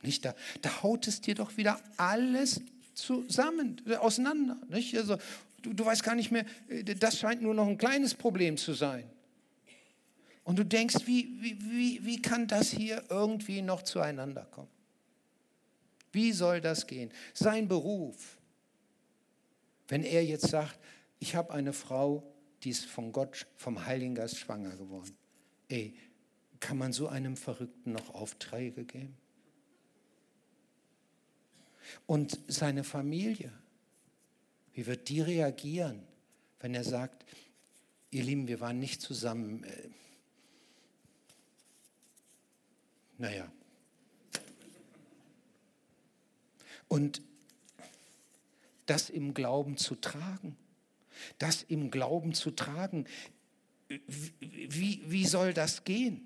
Nicht 0.02 0.24
da, 0.24 0.36
da 0.62 0.84
haut 0.84 1.08
es 1.08 1.22
dir 1.22 1.36
doch 1.36 1.58
wieder 1.58 1.82
alles 1.98 2.62
zusammen, 2.94 3.82
auseinander. 4.00 4.58
Nicht? 4.70 4.96
Also, 4.96 5.18
Du, 5.62 5.74
du 5.74 5.86
weißt 5.86 6.04
gar 6.04 6.15
nicht 6.15 6.32
mehr, 6.32 6.45
äh, 6.67 6.84
das 6.84 7.19
scheint 7.19 7.41
nur 7.41 7.54
noch 7.54 7.67
ein 7.67 7.78
kleines 7.78 8.13
Problem 8.13 8.58
zu 8.58 8.74
sein. 8.74 9.10
Und 10.43 10.58
du 10.58 10.65
denkst, 10.65 11.06
wie, 11.06 11.30
wie, 11.41 11.62
wie, 11.62 12.06
wie 12.06 12.22
kann 12.22 12.48
das 12.48 12.72
hier 12.72 13.04
irgendwie 13.10 13.62
noch 13.62 13.84
zueinander 13.84 14.45
kommen? 14.45 14.69
Wie 16.12 16.32
soll 16.32 16.60
das 16.60 16.88
gehen? 16.88 17.12
Sein 17.34 17.67
Beruf. 17.67 18.39
Wenn 19.88 20.04
er 20.04 20.26
jetzt 20.26 20.48
sagt, 20.48 20.80
ich 21.19 21.36
habe 21.36 21.54
eine 21.54 21.74
Frau, 21.74 22.24
die 22.63 22.72
ist 22.72 22.86
von 22.86 23.12
Gott, 23.12 23.45
vom 23.58 23.86
Heiligen 23.86 24.15
Geist 24.15 24.38
schwanger 24.38 24.76
geworden. 24.76 25.15
Ey, 25.67 25.93
kann 26.60 26.78
man 26.78 26.93
so 26.93 27.08
einem 27.08 27.38
Verrückten 27.38 27.91
noch 27.91 28.13
Aufträge 28.13 28.86
geben? 28.86 29.15
Und 32.06 32.39
seine 32.48 32.84
Familie. 32.84 33.52
Wie 34.80 34.86
wird 34.86 35.10
die 35.10 35.20
reagieren, 35.20 36.02
wenn 36.62 36.74
er 36.74 36.86
sagt, 36.86 37.26
ihr 38.12 38.24
Lieben, 38.24 38.48
wir 38.48 38.62
waren 38.62 38.80
nicht 38.80 39.02
zusammen? 39.02 39.65
Äh, 39.65 39.89
naja. 43.18 43.52
Und 46.88 47.22
das 48.86 49.10
im 49.10 49.34
Glauben 49.34 49.76
zu 49.76 49.96
tragen, 49.96 50.56
das 51.39 51.63
im 51.63 51.92
Glauben 51.92 52.34
zu 52.34 52.50
tragen, 52.50 53.06
wie, 54.08 55.02
wie 55.08 55.26
soll 55.26 55.54
das 55.54 55.84
gehen? 55.84 56.26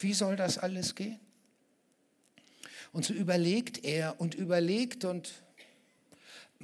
Wie 0.00 0.14
soll 0.14 0.34
das 0.34 0.58
alles 0.58 0.96
gehen? 0.96 1.20
Und 2.90 3.04
so 3.04 3.14
überlegt 3.14 3.84
er 3.84 4.20
und 4.20 4.34
überlegt 4.34 5.04
und 5.04 5.43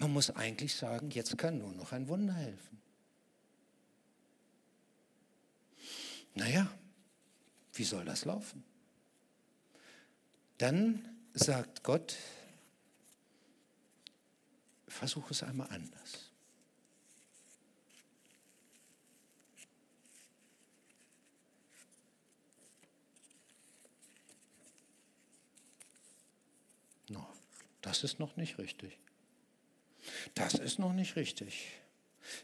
man 0.01 0.15
muss 0.15 0.31
eigentlich 0.31 0.75
sagen, 0.75 1.11
jetzt 1.11 1.37
kann 1.37 1.59
nur 1.59 1.73
noch 1.73 1.93
ein 1.93 2.09
Wunder 2.09 2.33
helfen. 2.33 2.81
Naja, 6.35 6.73
wie 7.75 7.85
soll 7.85 8.07
das 8.07 8.25
laufen? 8.25 8.65
Dann 10.57 11.05
sagt 11.35 11.83
Gott, 11.83 12.17
versuche 14.89 15.33
es 15.33 15.43
einmal 15.43 15.69
anders. 15.69 16.31
No, 27.09 27.27
das 27.83 28.03
ist 28.03 28.19
noch 28.19 28.37
nicht 28.37 28.57
richtig. 28.57 29.00
Das 30.35 30.55
ist 30.55 30.79
noch 30.79 30.93
nicht 30.93 31.17
richtig. 31.17 31.73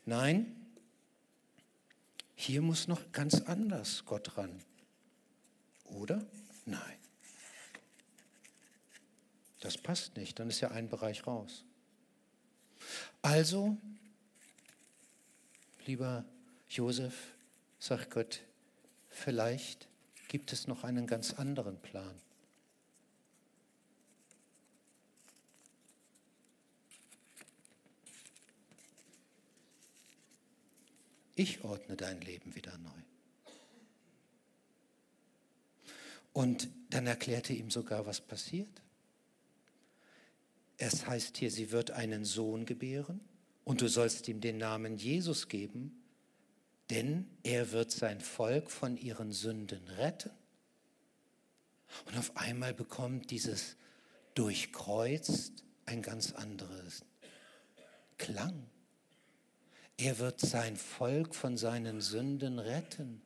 Nein, 0.04 0.54
hier 2.34 2.62
muss 2.62 2.88
noch 2.88 3.12
ganz 3.12 3.40
anders 3.42 4.04
Gott 4.04 4.36
ran. 4.36 4.62
Oder? 5.84 6.24
Nein. 6.64 6.98
Das 9.60 9.78
passt 9.78 10.16
nicht, 10.16 10.38
dann 10.38 10.48
ist 10.48 10.60
ja 10.60 10.70
ein 10.70 10.88
Bereich 10.88 11.26
raus. 11.26 11.64
Also, 13.22 13.76
lieber 15.86 16.24
Josef, 16.68 17.14
sagt 17.78 18.10
Gott, 18.10 18.40
vielleicht 19.08 19.88
gibt 20.28 20.52
es 20.52 20.66
noch 20.66 20.84
einen 20.84 21.06
ganz 21.06 21.32
anderen 21.34 21.80
Plan. 21.80 22.14
Ich 31.36 31.62
ordne 31.62 31.96
dein 31.96 32.20
Leben 32.22 32.54
wieder 32.54 32.76
neu. 32.78 32.90
Und 36.32 36.68
dann 36.90 37.06
erklärte 37.06 37.52
ihm 37.52 37.70
sogar, 37.70 38.06
was 38.06 38.20
passiert. 38.20 38.82
Es 40.78 41.06
heißt 41.06 41.36
hier, 41.36 41.50
sie 41.50 41.70
wird 41.72 41.90
einen 41.90 42.24
Sohn 42.24 42.66
gebären 42.66 43.20
und 43.64 43.80
du 43.80 43.88
sollst 43.88 44.28
ihm 44.28 44.40
den 44.40 44.58
Namen 44.58 44.96
Jesus 44.96 45.48
geben, 45.48 46.02
denn 46.90 47.26
er 47.42 47.72
wird 47.72 47.90
sein 47.90 48.20
Volk 48.20 48.70
von 48.70 48.96
ihren 48.96 49.32
Sünden 49.32 49.86
retten. 49.88 50.30
Und 52.06 52.16
auf 52.18 52.36
einmal 52.36 52.74
bekommt 52.74 53.30
dieses 53.30 53.76
durchkreuzt 54.34 55.64
ein 55.84 56.02
ganz 56.02 56.32
anderes 56.32 57.04
Klang. 58.18 58.66
Er 59.98 60.18
wird 60.18 60.40
sein 60.40 60.76
Volk 60.76 61.34
von 61.34 61.56
seinen 61.56 62.00
Sünden 62.00 62.58
retten. 62.58 63.22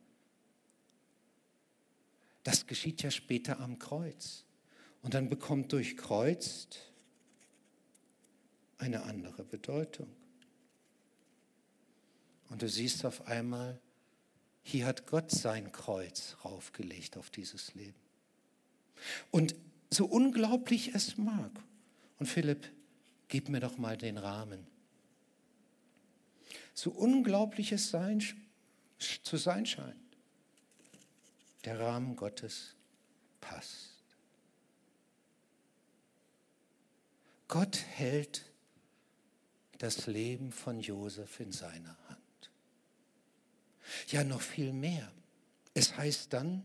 Das 2.44 2.66
geschieht 2.66 3.02
ja 3.02 3.10
später 3.10 3.60
am 3.60 3.78
Kreuz. 3.78 4.44
Und 5.02 5.14
dann 5.14 5.28
bekommt 5.28 5.72
durchkreuzt 5.72 6.78
eine 8.78 9.02
andere 9.02 9.44
Bedeutung. 9.44 10.08
Und 12.48 12.62
du 12.62 12.68
siehst 12.68 13.04
auf 13.04 13.26
einmal, 13.26 13.80
hier 14.62 14.86
hat 14.86 15.06
Gott 15.06 15.30
sein 15.30 15.72
Kreuz 15.72 16.36
raufgelegt 16.44 17.16
auf 17.16 17.30
dieses 17.30 17.74
Leben. 17.74 17.98
Und 19.30 19.54
so 19.90 20.06
unglaublich 20.06 20.94
es 20.94 21.16
mag, 21.16 21.50
und 22.18 22.26
Philipp, 22.26 22.70
gib 23.28 23.48
mir 23.48 23.60
doch 23.60 23.78
mal 23.78 23.96
den 23.96 24.18
Rahmen 24.18 24.66
so 26.80 26.90
unglaublich 26.90 27.72
es 27.72 27.90
sein, 27.90 28.24
zu 28.98 29.36
sein 29.36 29.66
scheint. 29.66 29.96
der 31.66 31.78
Rahmen 31.78 32.16
Gottes 32.16 32.74
passt. 33.42 34.02
Gott 37.48 37.84
hält 37.96 38.46
das 39.76 40.06
Leben 40.06 40.52
von 40.52 40.80
Josef 40.80 41.38
in 41.40 41.52
seiner 41.52 41.98
Hand. 42.08 42.50
Ja, 44.08 44.24
noch 44.24 44.40
viel 44.40 44.72
mehr. 44.72 45.12
Es 45.74 45.98
heißt 45.98 46.32
dann, 46.32 46.64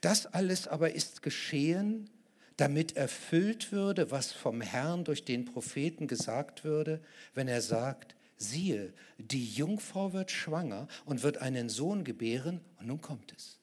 das 0.00 0.26
alles 0.26 0.66
aber 0.66 0.92
ist 0.92 1.22
geschehen, 1.22 2.10
damit 2.56 2.96
erfüllt 2.96 3.70
würde, 3.70 4.10
was 4.10 4.32
vom 4.32 4.60
Herrn 4.60 5.04
durch 5.04 5.24
den 5.24 5.44
Propheten 5.44 6.08
gesagt 6.08 6.64
würde, 6.64 7.00
wenn 7.34 7.46
er 7.46 7.62
sagt, 7.62 8.16
siehe, 8.42 8.92
die 9.18 9.46
Jungfrau 9.46 10.12
wird 10.12 10.30
schwanger 10.30 10.88
und 11.04 11.22
wird 11.22 11.38
einen 11.38 11.68
Sohn 11.68 12.04
gebären, 12.04 12.60
und 12.78 12.88
nun 12.88 13.00
kommt 13.00 13.32
es. 13.32 13.58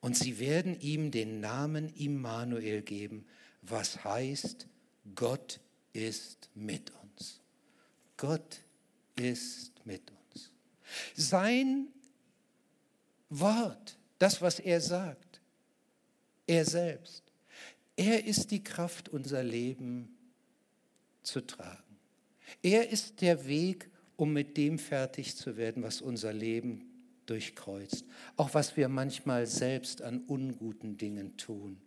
Und 0.00 0.16
sie 0.16 0.38
werden 0.38 0.80
ihm 0.80 1.10
den 1.10 1.40
Namen 1.40 1.88
Immanuel 1.94 2.82
geben, 2.82 3.26
was 3.62 4.04
heißt, 4.04 4.66
Gott 5.14 5.60
ist 5.92 6.50
mit 6.54 6.92
uns. 7.02 7.40
Gott 8.16 8.60
ist 9.16 9.84
mit 9.84 10.02
uns. 10.10 10.50
Sein 11.14 11.88
Wort, 13.28 13.98
das, 14.18 14.40
was 14.40 14.58
er 14.60 14.80
sagt, 14.80 15.40
er 16.46 16.64
selbst, 16.64 17.24
er 17.96 18.24
ist 18.24 18.50
die 18.50 18.62
Kraft, 18.62 19.08
unser 19.08 19.42
Leben 19.42 20.16
zu 21.22 21.40
tragen. 21.40 21.98
Er 22.62 22.88
ist 22.90 23.20
der 23.20 23.46
Weg, 23.46 23.90
um 24.18 24.32
mit 24.32 24.56
dem 24.56 24.80
fertig 24.80 25.36
zu 25.36 25.56
werden, 25.56 25.84
was 25.84 26.02
unser 26.02 26.32
Leben 26.32 26.84
durchkreuzt. 27.26 28.04
Auch 28.36 28.52
was 28.52 28.76
wir 28.76 28.88
manchmal 28.88 29.46
selbst 29.46 30.02
an 30.02 30.22
unguten 30.26 30.96
Dingen 30.96 31.36
tun, 31.36 31.80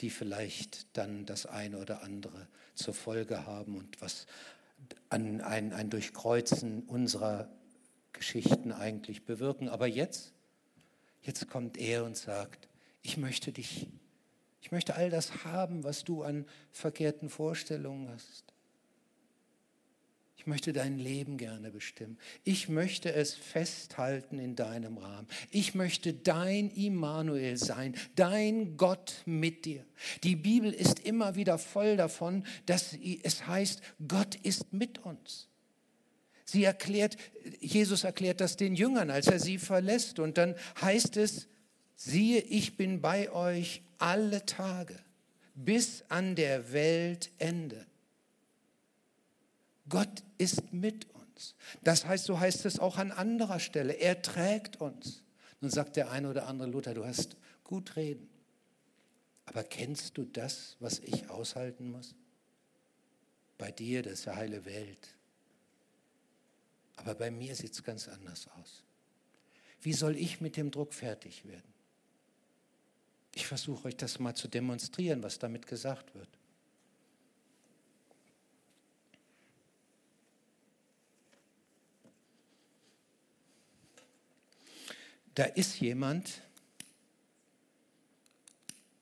die 0.00 0.10
vielleicht 0.10 0.88
dann 0.96 1.26
das 1.26 1.46
eine 1.46 1.78
oder 1.78 2.02
andere 2.02 2.48
zur 2.74 2.92
Folge 2.92 3.46
haben 3.46 3.76
und 3.76 4.02
was 4.02 4.26
an 5.10 5.40
ein, 5.42 5.72
ein 5.72 5.90
Durchkreuzen 5.90 6.82
unserer 6.82 7.48
Geschichten 8.12 8.72
eigentlich 8.72 9.24
bewirken. 9.24 9.68
Aber 9.68 9.86
jetzt, 9.86 10.32
jetzt 11.22 11.48
kommt 11.48 11.78
er 11.78 12.04
und 12.04 12.16
sagt, 12.16 12.68
ich 13.00 13.16
möchte 13.16 13.52
dich, 13.52 13.86
ich 14.60 14.72
möchte 14.72 14.96
all 14.96 15.08
das 15.08 15.44
haben, 15.44 15.84
was 15.84 16.02
du 16.02 16.24
an 16.24 16.46
verkehrten 16.72 17.28
Vorstellungen 17.28 18.08
hast. 18.08 18.53
Ich 20.44 20.46
möchte 20.46 20.74
dein 20.74 20.98
Leben 20.98 21.38
gerne 21.38 21.70
bestimmen. 21.70 22.18
Ich 22.42 22.68
möchte 22.68 23.10
es 23.14 23.32
festhalten 23.32 24.38
in 24.38 24.56
deinem 24.56 24.98
Rahmen. 24.98 25.26
Ich 25.50 25.74
möchte 25.74 26.12
dein 26.12 26.68
Immanuel 26.68 27.56
sein, 27.56 27.94
dein 28.14 28.76
Gott 28.76 29.22
mit 29.24 29.64
dir. 29.64 29.86
Die 30.22 30.36
Bibel 30.36 30.70
ist 30.70 31.00
immer 31.00 31.34
wieder 31.34 31.56
voll 31.56 31.96
davon, 31.96 32.44
dass 32.66 32.94
es 33.22 33.46
heißt, 33.46 33.80
Gott 34.06 34.34
ist 34.34 34.70
mit 34.70 34.98
uns. 34.98 35.48
Sie 36.44 36.64
erklärt, 36.64 37.16
Jesus 37.60 38.04
erklärt 38.04 38.42
das 38.42 38.58
den 38.58 38.74
Jüngern, 38.74 39.10
als 39.10 39.28
er 39.28 39.40
sie 39.40 39.56
verlässt. 39.56 40.18
Und 40.18 40.36
dann 40.36 40.56
heißt 40.78 41.16
es, 41.16 41.48
siehe, 41.96 42.40
ich 42.42 42.76
bin 42.76 43.00
bei 43.00 43.32
euch 43.32 43.80
alle 43.96 44.44
Tage 44.44 44.98
bis 45.54 46.04
an 46.10 46.34
der 46.34 46.70
Weltende. 46.70 47.86
Gott 49.88 50.22
ist 50.38 50.72
mit 50.72 51.06
uns. 51.14 51.54
Das 51.82 52.06
heißt, 52.06 52.24
so 52.24 52.38
heißt 52.38 52.64
es 52.64 52.78
auch 52.78 52.96
an 52.96 53.12
anderer 53.12 53.60
Stelle. 53.60 53.94
Er 53.94 54.22
trägt 54.22 54.80
uns. 54.80 55.22
Nun 55.60 55.70
sagt 55.70 55.96
der 55.96 56.10
eine 56.10 56.30
oder 56.30 56.46
andere 56.46 56.68
Luther, 56.68 56.94
du 56.94 57.04
hast 57.04 57.36
gut 57.62 57.96
reden. 57.96 58.28
Aber 59.46 59.62
kennst 59.62 60.16
du 60.16 60.24
das, 60.24 60.76
was 60.80 61.00
ich 61.00 61.28
aushalten 61.28 61.90
muss? 61.90 62.14
Bei 63.58 63.70
dir, 63.70 64.02
das 64.02 64.14
ist 64.14 64.24
ja 64.24 64.36
heile 64.36 64.64
Welt. 64.64 65.14
Aber 66.96 67.14
bei 67.14 67.30
mir 67.30 67.54
sieht 67.54 67.72
es 67.72 67.82
ganz 67.82 68.08
anders 68.08 68.48
aus. 68.58 68.82
Wie 69.80 69.92
soll 69.92 70.16
ich 70.16 70.40
mit 70.40 70.56
dem 70.56 70.70
Druck 70.70 70.94
fertig 70.94 71.44
werden? 71.46 71.74
Ich 73.34 73.46
versuche 73.46 73.88
euch 73.88 73.96
das 73.96 74.18
mal 74.18 74.34
zu 74.34 74.48
demonstrieren, 74.48 75.22
was 75.22 75.38
damit 75.38 75.66
gesagt 75.66 76.14
wird. 76.14 76.28
Da 85.34 85.44
ist 85.44 85.80
jemand, 85.80 86.42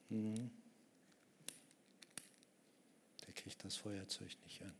hm, 0.08 0.50
der 3.26 3.34
kriegt 3.34 3.62
das 3.64 3.76
Feuerzeug 3.76 4.30
nicht 4.44 4.62
an. 4.62 4.72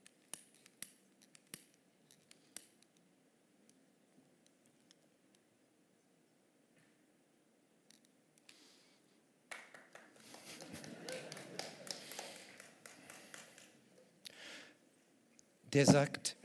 Der 15.72 15.86
sagt, 15.86 16.36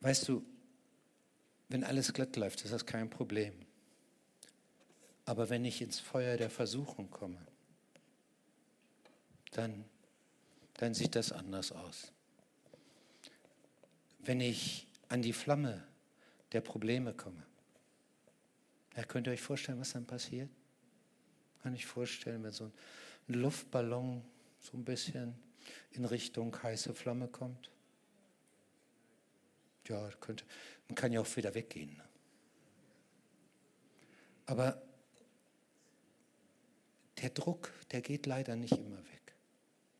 weißt 0.00 0.28
du, 0.28 0.51
wenn 1.72 1.84
alles 1.84 2.12
glatt 2.12 2.36
läuft, 2.36 2.64
ist 2.64 2.72
das 2.72 2.84
kein 2.84 3.08
Problem. 3.08 3.54
Aber 5.24 5.48
wenn 5.48 5.64
ich 5.64 5.80
ins 5.80 5.98
Feuer 5.98 6.36
der 6.36 6.50
Versuchung 6.50 7.10
komme, 7.10 7.38
dann, 9.52 9.84
dann 10.74 10.92
sieht 10.92 11.14
das 11.14 11.32
anders 11.32 11.72
aus. 11.72 12.12
Wenn 14.18 14.40
ich 14.40 14.86
an 15.08 15.22
die 15.22 15.32
Flamme 15.32 15.82
der 16.52 16.60
Probleme 16.60 17.14
komme, 17.14 17.42
ja, 18.94 19.04
könnt 19.04 19.26
ihr 19.26 19.32
euch 19.32 19.40
vorstellen, 19.40 19.80
was 19.80 19.92
dann 19.92 20.04
passiert? 20.04 20.50
Kann 21.62 21.74
ich 21.74 21.86
vorstellen, 21.86 22.42
wenn 22.42 22.52
so 22.52 22.70
ein 23.28 23.34
Luftballon 23.34 24.22
so 24.60 24.76
ein 24.76 24.84
bisschen 24.84 25.34
in 25.92 26.04
Richtung 26.04 26.54
heiße 26.62 26.92
Flamme 26.92 27.28
kommt? 27.28 27.70
Ja, 29.88 30.08
könnte, 30.20 30.44
man 30.88 30.94
kann 30.94 31.12
ja 31.12 31.20
auch 31.20 31.36
wieder 31.36 31.54
weggehen. 31.54 32.00
Aber 34.46 34.80
der 37.20 37.30
Druck, 37.30 37.72
der 37.90 38.00
geht 38.00 38.26
leider 38.26 38.56
nicht 38.56 38.76
immer 38.76 38.98
weg. 38.98 39.34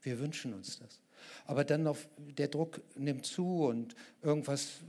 Wir 0.03 0.19
wünschen 0.19 0.53
uns 0.53 0.79
das. 0.79 1.01
Aber 1.47 1.65
dann 1.65 1.85
noch, 1.85 1.97
der 2.19 2.49
Druck 2.49 2.81
nimmt 2.97 3.27
zu 3.27 3.65
und 3.65 3.95
irgendwas 4.23 4.81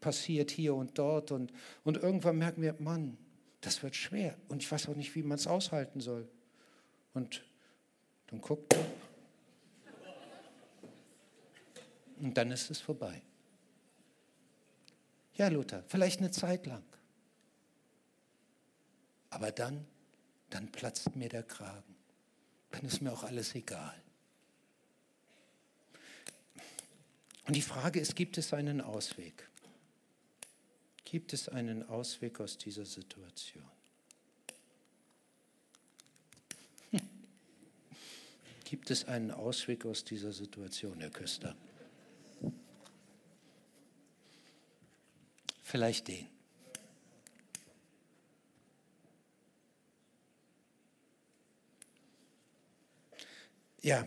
passiert 0.00 0.50
hier 0.50 0.74
und 0.74 0.98
dort 0.98 1.30
und, 1.32 1.52
und 1.84 1.96
irgendwann 1.96 2.38
merken 2.38 2.62
wir, 2.62 2.74
Mann, 2.78 3.16
das 3.60 3.82
wird 3.82 3.94
schwer 3.94 4.36
und 4.48 4.62
ich 4.62 4.70
weiß 4.70 4.88
auch 4.88 4.96
nicht, 4.96 5.14
wie 5.14 5.22
man 5.22 5.38
es 5.38 5.46
aushalten 5.46 6.00
soll. 6.00 6.28
Und 7.14 7.44
dann 8.28 8.40
guckt 8.40 8.74
und 12.20 12.36
dann 12.36 12.50
ist 12.50 12.70
es 12.70 12.80
vorbei. 12.80 13.22
Ja, 15.36 15.48
Luther, 15.48 15.84
vielleicht 15.88 16.20
eine 16.20 16.30
Zeit 16.30 16.66
lang. 16.66 16.84
Aber 19.30 19.52
dann, 19.52 19.86
dann 20.50 20.70
platzt 20.70 21.14
mir 21.16 21.28
der 21.28 21.44
Kragen. 21.44 21.96
Dann 22.72 22.84
ist 22.84 23.00
mir 23.00 23.12
auch 23.12 23.24
alles 23.24 23.54
egal. 23.54 23.94
Und 27.46 27.56
die 27.56 27.62
Frage 27.62 27.98
ist, 28.00 28.14
gibt 28.14 28.38
es 28.38 28.52
einen 28.52 28.80
Ausweg? 28.80 29.48
Gibt 31.04 31.32
es 31.32 31.48
einen 31.48 31.88
Ausweg 31.88 32.38
aus 32.38 32.56
dieser 32.58 32.84
Situation? 32.84 33.64
Hm. 36.90 37.00
Gibt 38.64 38.90
es 38.90 39.06
einen 39.06 39.32
Ausweg 39.32 39.84
aus 39.86 40.04
dieser 40.04 40.32
Situation, 40.32 41.00
Herr 41.00 41.10
Küster? 41.10 41.56
Vielleicht 45.70 46.08
den. 46.08 46.26
Ja, 53.80 54.04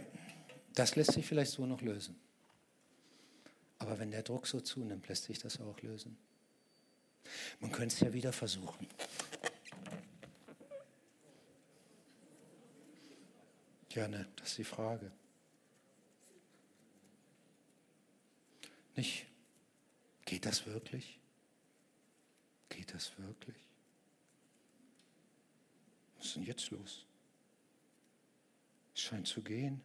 das 0.74 0.98
lässt 0.98 1.14
sich 1.14 1.26
vielleicht 1.26 1.54
so 1.54 1.66
noch 1.66 1.82
lösen. 1.82 2.20
Aber 3.80 3.98
wenn 3.98 4.12
der 4.12 4.24
Druck 4.24 4.46
so 4.46 4.60
zunimmt, 4.60 5.08
lässt 5.08 5.24
sich 5.24 5.40
das 5.40 5.62
auch 5.62 5.82
lösen. 5.82 6.18
Man 7.62 7.72
könnte 7.72 7.96
es 7.96 8.02
ja 8.02 8.12
wieder 8.12 8.34
versuchen. 8.34 8.86
Ja, 13.94 14.10
ne, 14.10 14.28
das 14.36 14.50
ist 14.50 14.58
die 14.58 14.64
Frage. 14.66 15.14
Nicht, 18.98 19.28
geht 20.26 20.46
das 20.46 20.66
wirklich? 20.66 21.23
Geht 22.76 22.94
das 22.94 23.16
wirklich? 23.20 23.56
Was 26.18 26.26
ist 26.26 26.36
denn 26.38 26.44
jetzt 26.44 26.72
los? 26.72 27.06
Es 28.96 29.02
scheint 29.02 29.28
zu 29.28 29.42
gehen. 29.42 29.80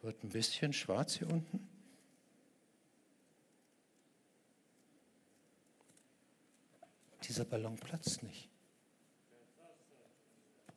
Wird 0.00 0.24
ein 0.24 0.30
bisschen 0.30 0.72
schwarz 0.72 1.16
hier 1.18 1.28
unten. 1.28 1.68
Dieser 7.24 7.44
Ballon 7.44 7.76
platzt 7.76 8.22
nicht. 8.22 8.48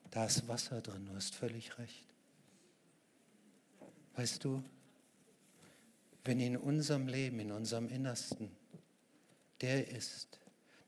Da 0.09 0.25
ist 0.25 0.45
Wasser 0.49 0.81
drin, 0.81 1.05
du 1.05 1.15
hast 1.15 1.33
völlig 1.33 1.77
recht. 1.77 2.13
Weißt 4.15 4.43
du, 4.43 4.61
wenn 6.25 6.41
in 6.41 6.57
unserem 6.57 7.07
Leben, 7.07 7.39
in 7.39 7.53
unserem 7.53 7.87
Innersten, 7.87 8.51
der 9.61 9.87
ist, 9.87 10.40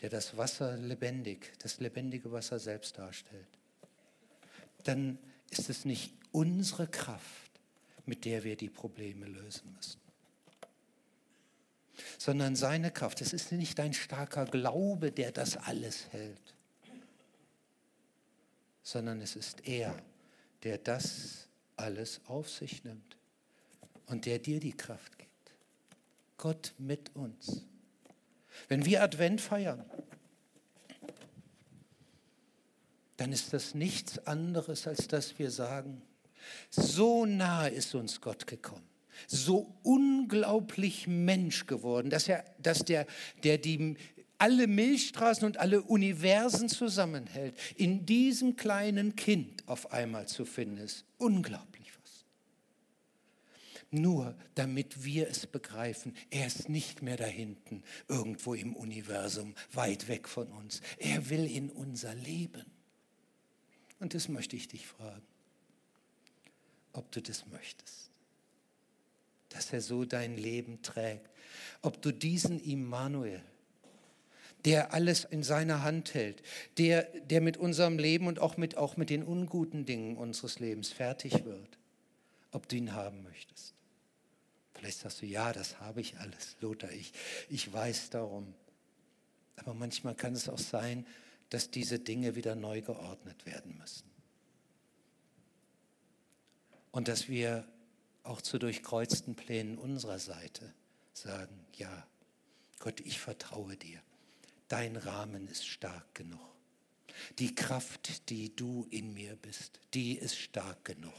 der 0.04 0.10
das 0.10 0.36
Wasser 0.36 0.76
lebendig, 0.76 1.54
das 1.60 1.80
lebendige 1.80 2.30
Wasser 2.34 2.60
selbst 2.60 2.98
darstellt, 2.98 3.48
dann 4.84 5.18
ist 5.50 5.70
es 5.70 5.86
nicht 5.86 6.14
unsere 6.34 6.88
Kraft, 6.88 7.52
mit 8.06 8.26
der 8.26 8.44
wir 8.44 8.58
die 8.58 8.68
Probleme 8.68 9.26
lösen 9.26 9.74
müssen, 9.74 10.02
sondern 12.18 12.58
seine 12.58 12.92
Kraft. 12.92 13.22
Es 13.22 13.32
ist 13.32 13.54
nicht 13.54 13.80
dein 13.80 13.94
starker 13.94 14.44
Glaube, 14.44 15.14
der 15.14 15.32
das 15.32 15.56
alles 15.56 16.10
hält, 16.12 16.54
sondern 18.82 19.22
es 19.22 19.38
ist 19.38 19.66
er, 19.66 19.96
der 20.64 20.80
das 20.80 21.48
alles 21.78 22.20
auf 22.26 22.50
sich 22.50 22.84
nimmt 22.84 23.16
und 24.08 24.26
der 24.26 24.40
dir 24.40 24.60
die 24.60 24.76
Kraft 24.76 25.18
gibt. 25.18 25.54
Gott 26.36 26.74
mit 26.78 27.16
uns. 27.16 27.66
Wenn 28.68 28.86
wir 28.86 29.04
Advent 29.04 29.42
feiern, 29.42 29.84
dann 33.18 33.32
ist 33.32 33.54
das 33.54 33.76
nichts 33.76 34.20
anderes, 34.28 34.88
als 34.88 35.08
dass 35.08 35.38
wir 35.40 35.52
sagen, 35.52 36.02
so 36.70 37.26
nah 37.26 37.68
ist 37.68 37.96
uns 37.96 38.20
Gott 38.20 38.48
gekommen, 38.48 38.84
so 39.28 39.74
unglaublich 39.84 41.08
Mensch 41.08 41.66
geworden, 41.68 42.10
dass 42.10 42.28
er, 42.28 42.44
dass 42.60 42.80
der, 42.80 43.06
der 43.44 43.58
die 43.58 43.96
alle 44.40 44.68
Milchstraßen 44.68 45.46
und 45.46 45.58
alle 45.58 45.82
Universen 45.82 46.68
zusammenhält, 46.68 47.56
in 47.78 48.06
diesem 48.06 48.58
kleinen 48.58 49.16
Kind 49.16 49.66
auf 49.68 49.94
einmal 49.94 50.28
zu 50.28 50.44
finden 50.44 50.80
ist. 50.80 51.06
Unglaublich. 51.18 51.73
Nur 53.94 54.36
damit 54.56 55.04
wir 55.04 55.30
es 55.30 55.46
begreifen, 55.46 56.16
er 56.32 56.48
ist 56.48 56.68
nicht 56.68 57.04
mehr 57.04 57.16
da 57.16 57.26
hinten, 57.26 57.84
irgendwo 58.08 58.56
im 58.56 58.76
Universum, 58.76 59.54
weit 59.72 60.08
weg 60.08 60.28
von 60.28 60.48
uns. 60.48 60.82
Er 60.98 61.30
will 61.30 61.46
in 61.46 61.70
unser 61.70 62.16
Leben. 62.16 62.66
Und 64.00 64.16
das 64.16 64.30
möchte 64.30 64.56
ich 64.56 64.68
dich 64.68 64.88
fragen, 64.88 65.22
ob 66.94 67.12
du 67.12 67.22
das 67.22 67.46
möchtest. 67.46 68.10
Dass 69.50 69.72
er 69.72 69.82
so 69.82 70.06
dein 70.06 70.38
Leben 70.38 70.82
trägt. 70.82 71.30
Ob 71.84 72.02
du 72.02 72.12
diesen 72.12 72.60
Immanuel, 72.60 73.44
der 74.66 74.92
alles 74.92 75.24
in 75.24 75.44
seiner 75.44 75.84
Hand 75.84 76.16
hält, 76.16 76.42
der, 76.80 77.04
der 77.04 77.42
mit 77.42 77.58
unserem 77.58 78.00
Leben 78.00 78.26
und 78.26 78.40
auch 78.40 78.58
mit, 78.58 78.76
auch 78.76 78.98
mit 78.98 79.12
den 79.12 79.22
unguten 79.22 79.86
Dingen 79.86 80.18
unseres 80.18 80.60
Lebens 80.60 80.92
fertig 80.92 81.46
wird, 81.46 81.78
ob 82.52 82.68
du 82.68 82.76
ihn 82.76 82.94
haben 82.94 83.22
möchtest. 83.22 83.76
Vielleicht 84.84 85.00
sagst 85.00 85.22
du, 85.22 85.26
ja, 85.26 85.54
das 85.54 85.80
habe 85.80 86.02
ich 86.02 86.18
alles, 86.18 86.58
Lothar, 86.62 86.92
ich, 86.92 87.14
ich 87.50 87.72
weiß 87.72 88.10
darum. 88.10 88.54
Aber 89.56 89.74
manchmal 89.74 90.16
kann 90.16 90.34
es 90.34 90.50
auch 90.50 90.60
sein, 90.60 91.06
dass 91.50 91.72
diese 91.72 92.00
Dinge 92.00 92.36
wieder 92.36 92.56
neu 92.56 92.82
geordnet 92.82 93.46
werden 93.46 93.78
müssen. 93.78 94.10
Und 96.92 97.08
dass 97.08 97.30
wir 97.30 97.68
auch 98.24 98.42
zu 98.42 98.60
durchkreuzten 98.60 99.36
Plänen 99.36 99.78
unserer 99.78 100.20
Seite 100.20 100.74
sagen, 101.14 101.66
ja, 101.76 102.08
Gott, 102.80 103.00
ich 103.02 103.20
vertraue 103.20 103.78
dir 103.78 104.02
dein 104.74 104.96
Rahmen 104.96 105.48
ist 105.48 105.68
stark 105.68 106.16
genug. 106.16 106.40
Die 107.38 107.54
Kraft, 107.54 108.30
die 108.32 108.56
du 108.56 108.88
in 108.90 109.14
mir 109.14 109.36
bist, 109.36 109.80
die 109.94 110.18
ist 110.18 110.36
stark 110.36 110.84
genug. 110.84 111.14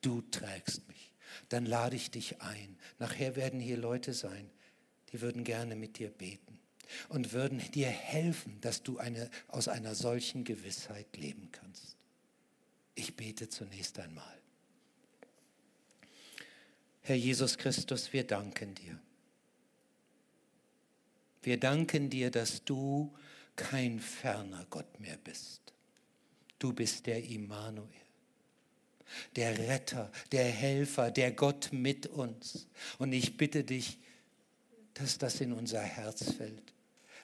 Du 0.00 0.22
trägst 0.22 0.86
mich. 0.86 1.11
Dann 1.48 1.66
lade 1.66 1.96
ich 1.96 2.10
dich 2.10 2.40
ein. 2.40 2.76
Nachher 2.98 3.36
werden 3.36 3.60
hier 3.60 3.76
Leute 3.76 4.14
sein, 4.14 4.50
die 5.12 5.20
würden 5.20 5.44
gerne 5.44 5.76
mit 5.76 5.98
dir 5.98 6.10
beten 6.10 6.58
und 7.08 7.32
würden 7.32 7.58
dir 7.72 7.88
helfen, 7.88 8.60
dass 8.60 8.82
du 8.82 8.98
eine, 8.98 9.30
aus 9.48 9.68
einer 9.68 9.94
solchen 9.94 10.44
Gewissheit 10.44 11.16
leben 11.16 11.50
kannst. 11.52 11.96
Ich 12.94 13.16
bete 13.16 13.48
zunächst 13.48 13.98
einmal. 13.98 14.38
Herr 17.02 17.16
Jesus 17.16 17.58
Christus, 17.58 18.12
wir 18.12 18.24
danken 18.26 18.74
dir 18.74 19.00
wir 21.42 21.58
danken 21.58 22.08
dir, 22.08 22.30
dass 22.30 22.64
du 22.64 23.12
kein 23.56 24.00
ferner 24.00 24.64
Gott 24.70 25.00
mehr 25.00 25.18
bist. 25.18 25.60
Du 26.58 26.72
bist 26.72 27.06
der 27.06 27.22
Immanuel, 27.24 27.88
der 29.36 29.58
Retter, 29.58 30.10
der 30.32 30.44
Helfer, 30.44 31.10
der 31.10 31.32
Gott 31.32 31.70
mit 31.72 32.06
uns. 32.06 32.66
Und 32.98 33.12
ich 33.12 33.36
bitte 33.36 33.64
dich, 33.64 33.98
dass 34.94 35.18
das 35.18 35.40
in 35.40 35.52
unser 35.52 35.80
Herz 35.80 36.32
fällt, 36.32 36.74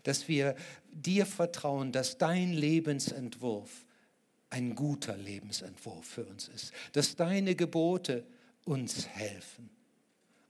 dass 0.03 0.29
wir 0.29 0.57
dir 0.91 1.27
vertrauen, 1.27 1.93
dass 1.93 2.19
dein 2.19 2.53
Lebensentwurf 2.53 3.85
ein 4.51 4.75
guter 4.75 5.17
Lebensentwurf 5.17 6.07
für 6.07 6.25
uns 6.25 6.49
ist, 6.49 6.73
dass 6.93 7.17
deine 7.17 7.55
Gebote 7.55 8.27
uns 8.65 9.07
helfen 9.09 9.69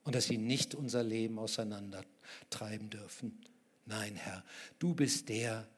und 0.05 0.15
dass 0.15 0.27
sie 0.27 0.39
nicht 0.39 0.75
unser 0.75 1.03
Leben 1.03 1.39
auseinandertreiben 1.39 2.91
dürfen. 2.91 3.39
Nein, 3.87 4.17
Herr, 4.17 4.45
du 4.79 4.95
bist 4.95 5.29
der, 5.29 5.69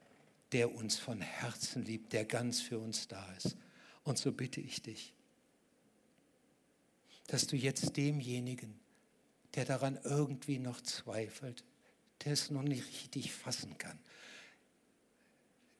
der 0.52 0.74
uns 0.74 0.98
von 0.98 1.20
Herzen 1.20 1.84
liebt, 1.84 2.12
der 2.12 2.24
ganz 2.24 2.61
für 2.61 2.78
uns 2.78 3.08
da 3.08 3.32
ist. 3.34 3.56
Und 4.02 4.18
so 4.18 4.32
bitte 4.32 4.61
ich 4.61 4.82
dich, 4.82 5.14
dass 7.31 7.47
du 7.47 7.57
jetzt 7.57 7.97
demjenigen, 7.97 8.78
der 9.55 9.64
daran 9.64 9.99
irgendwie 10.03 10.59
noch 10.59 10.81
zweifelt, 10.81 11.64
der 12.24 12.33
es 12.33 12.51
noch 12.51 12.62
nicht 12.62 12.85
richtig 12.87 13.33
fassen 13.33 13.78
kann, 13.78 13.99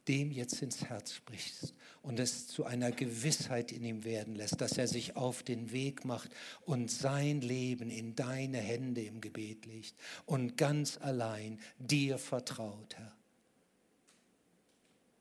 dem 0.07 0.31
jetzt 0.31 0.63
ins 0.63 0.85
Herz 0.85 1.13
sprichst 1.15 1.75
und 2.03 2.21
es 2.21 2.47
zu 2.47 2.65
einer 2.65 2.93
Gewissheit 2.93 3.73
in 3.73 3.85
ihm 3.85 4.05
werden 4.05 4.37
lässt, 4.37 4.61
dass 4.61 4.79
er 4.79 4.87
sich 4.87 5.17
auf 5.17 5.43
den 5.43 5.73
Weg 5.73 6.05
macht 6.05 6.31
und 6.63 6.89
sein 6.89 7.41
Leben 7.41 7.91
in 7.91 8.15
deine 8.15 8.59
Hände 8.59 9.03
im 9.03 9.21
Gebet 9.21 9.67
legt 9.67 9.95
und 10.27 10.57
ganz 10.57 10.99
allein 10.99 11.59
dir 11.79 12.19
vertraut, 12.19 12.97
Herr. 12.97 13.17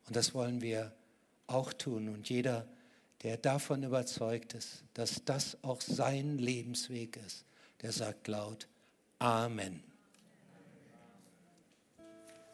Und 0.05 0.15
das 0.15 0.35
wollen 0.35 0.61
wir 0.61 0.95
auch 1.47 1.73
tun. 1.73 2.09
Und 2.09 2.29
jeder, 2.29 2.67
der 3.23 3.37
davon 3.37 3.83
überzeugt 3.83 4.53
ist, 4.53 4.83
dass 4.93 5.23
das 5.25 5.57
auch 5.63 5.81
sein 5.81 6.37
Lebensweg 6.37 7.17
ist, 7.17 7.45
der 7.81 7.91
sagt 7.91 8.27
laut 8.27 8.67
Amen. 9.19 9.88